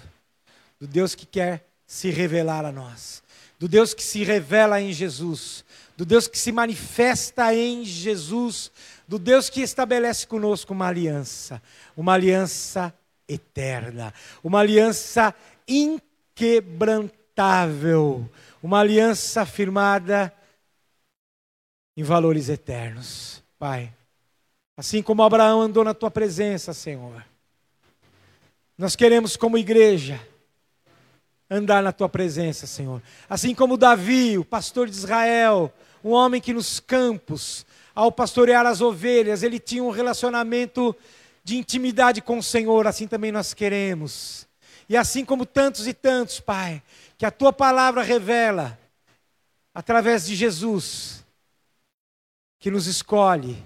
[0.79, 3.23] do Deus que quer se revelar a nós,
[3.59, 5.65] do Deus que se revela em Jesus,
[5.97, 8.71] do Deus que se manifesta em Jesus,
[9.09, 11.61] do Deus que estabelece conosco uma aliança,
[11.97, 12.95] uma aliança
[13.27, 14.15] eterna,
[14.45, 15.35] uma aliança
[15.67, 18.31] inquebrantável,
[18.63, 20.33] uma aliança firmada
[21.97, 23.43] em valores eternos.
[23.59, 23.93] Pai,
[24.77, 27.25] assim como Abraão andou na tua presença, Senhor,
[28.77, 30.21] nós queremos, como igreja,
[31.51, 33.03] andar na tua presença, Senhor.
[33.29, 35.73] Assim como Davi, o pastor de Israel,
[36.05, 40.95] um homem que nos campos, ao pastorear as ovelhas, ele tinha um relacionamento
[41.43, 44.47] de intimidade com o Senhor, assim também nós queremos.
[44.89, 46.83] E assim como tantos e tantos, Pai,
[47.19, 48.79] que a tua palavra revela
[49.75, 51.25] através de Jesus,
[52.61, 53.63] que nos escolhe,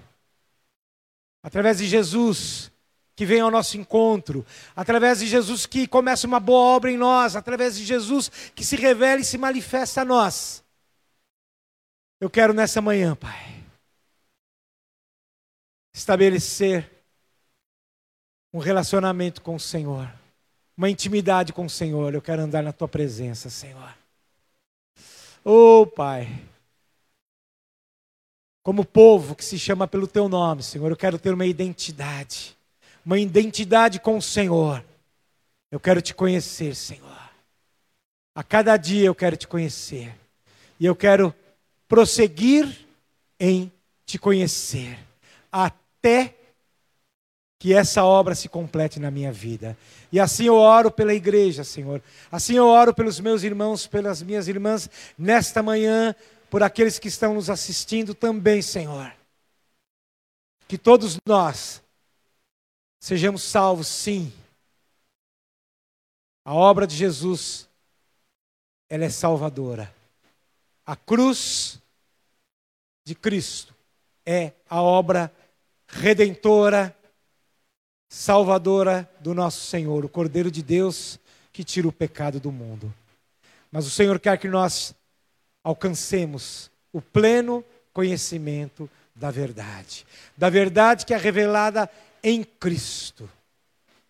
[1.43, 2.71] através de Jesus,
[3.15, 4.45] que vem ao nosso encontro,
[4.75, 8.75] através de Jesus que começa uma boa obra em nós, através de Jesus que se
[8.75, 10.63] revela e se manifesta a nós.
[12.19, 13.63] Eu quero nessa manhã, Pai,
[15.93, 16.89] estabelecer
[18.51, 20.11] um relacionamento com o Senhor,
[20.77, 22.13] uma intimidade com o Senhor.
[22.13, 23.95] Eu quero andar na tua presença, Senhor.
[25.43, 26.27] Oh, Pai,
[28.63, 32.55] como povo que se chama pelo teu nome, Senhor, eu quero ter uma identidade,
[33.05, 34.83] uma identidade com o Senhor.
[35.69, 37.29] Eu quero te conhecer, Senhor.
[38.33, 40.15] A cada dia eu quero te conhecer.
[40.79, 41.35] E eu quero
[41.87, 42.87] prosseguir
[43.39, 43.71] em
[44.05, 44.97] te conhecer,
[45.51, 46.35] até
[47.63, 49.77] que essa obra se complete na minha vida.
[50.11, 52.03] E assim eu oro pela igreja, Senhor.
[52.29, 56.13] Assim eu oro pelos meus irmãos, pelas minhas irmãs, nesta manhã,
[56.49, 59.15] por aqueles que estão nos assistindo também, Senhor.
[60.67, 61.81] Que todos nós
[62.99, 64.33] sejamos salvos, sim.
[66.43, 67.69] A obra de Jesus,
[68.89, 69.89] ela é salvadora.
[70.85, 71.79] A cruz
[73.05, 73.73] de Cristo
[74.25, 75.33] é a obra
[75.87, 76.93] redentora,
[78.13, 81.19] salvadora do nosso Senhor, o Cordeiro de Deus
[81.51, 82.93] que tira o pecado do mundo.
[83.71, 84.93] Mas o Senhor quer que nós
[85.63, 90.05] alcancemos o pleno conhecimento da verdade,
[90.37, 91.89] da verdade que é revelada
[92.23, 93.27] em Cristo.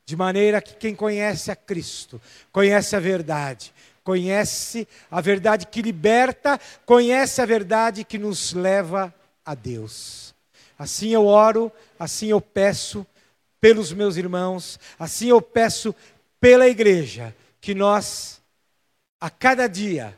[0.05, 3.73] De maneira que quem conhece a Cristo, conhece a verdade,
[4.03, 10.35] conhece a verdade que liberta, conhece a verdade que nos leva a Deus.
[10.77, 13.07] Assim eu oro, assim eu peço
[13.63, 15.95] pelos meus irmãos, assim eu peço
[16.37, 18.41] pela igreja, que nós,
[19.21, 20.13] a cada dia,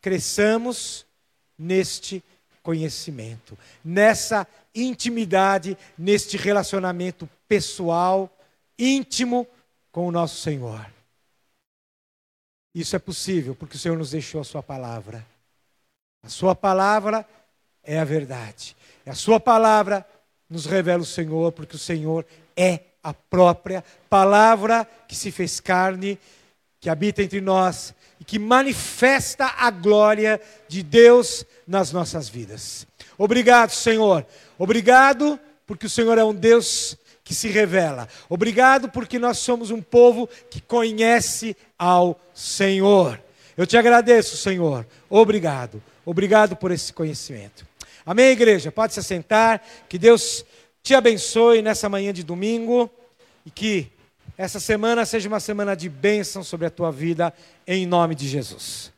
[0.00, 1.04] cresçamos
[1.58, 2.24] neste
[2.62, 8.34] conhecimento, nessa intimidade, neste relacionamento pessoal,
[8.78, 9.46] íntimo
[9.92, 10.90] com o nosso Senhor.
[12.74, 15.22] Isso é possível porque o Senhor nos deixou a Sua palavra.
[16.22, 17.28] A Sua palavra
[17.82, 18.74] é a verdade.
[19.04, 20.08] E a Sua palavra
[20.54, 22.24] nos revela o Senhor, porque o Senhor
[22.56, 26.18] é a própria palavra que se fez carne,
[26.80, 32.86] que habita entre nós e que manifesta a glória de Deus nas nossas vidas.
[33.18, 34.24] Obrigado, Senhor.
[34.56, 38.08] Obrigado, porque o Senhor é um Deus que se revela.
[38.28, 43.20] Obrigado porque nós somos um povo que conhece ao Senhor.
[43.56, 44.86] Eu te agradeço, Senhor.
[45.10, 45.82] Obrigado.
[46.06, 47.66] Obrigado por esse conhecimento.
[48.06, 48.70] Amém, igreja?
[48.70, 49.60] Pode se assentar.
[49.88, 50.44] Que Deus
[50.82, 52.90] te abençoe nessa manhã de domingo
[53.44, 53.90] e que
[54.36, 57.32] essa semana seja uma semana de bênção sobre a tua vida,
[57.66, 58.93] em nome de Jesus.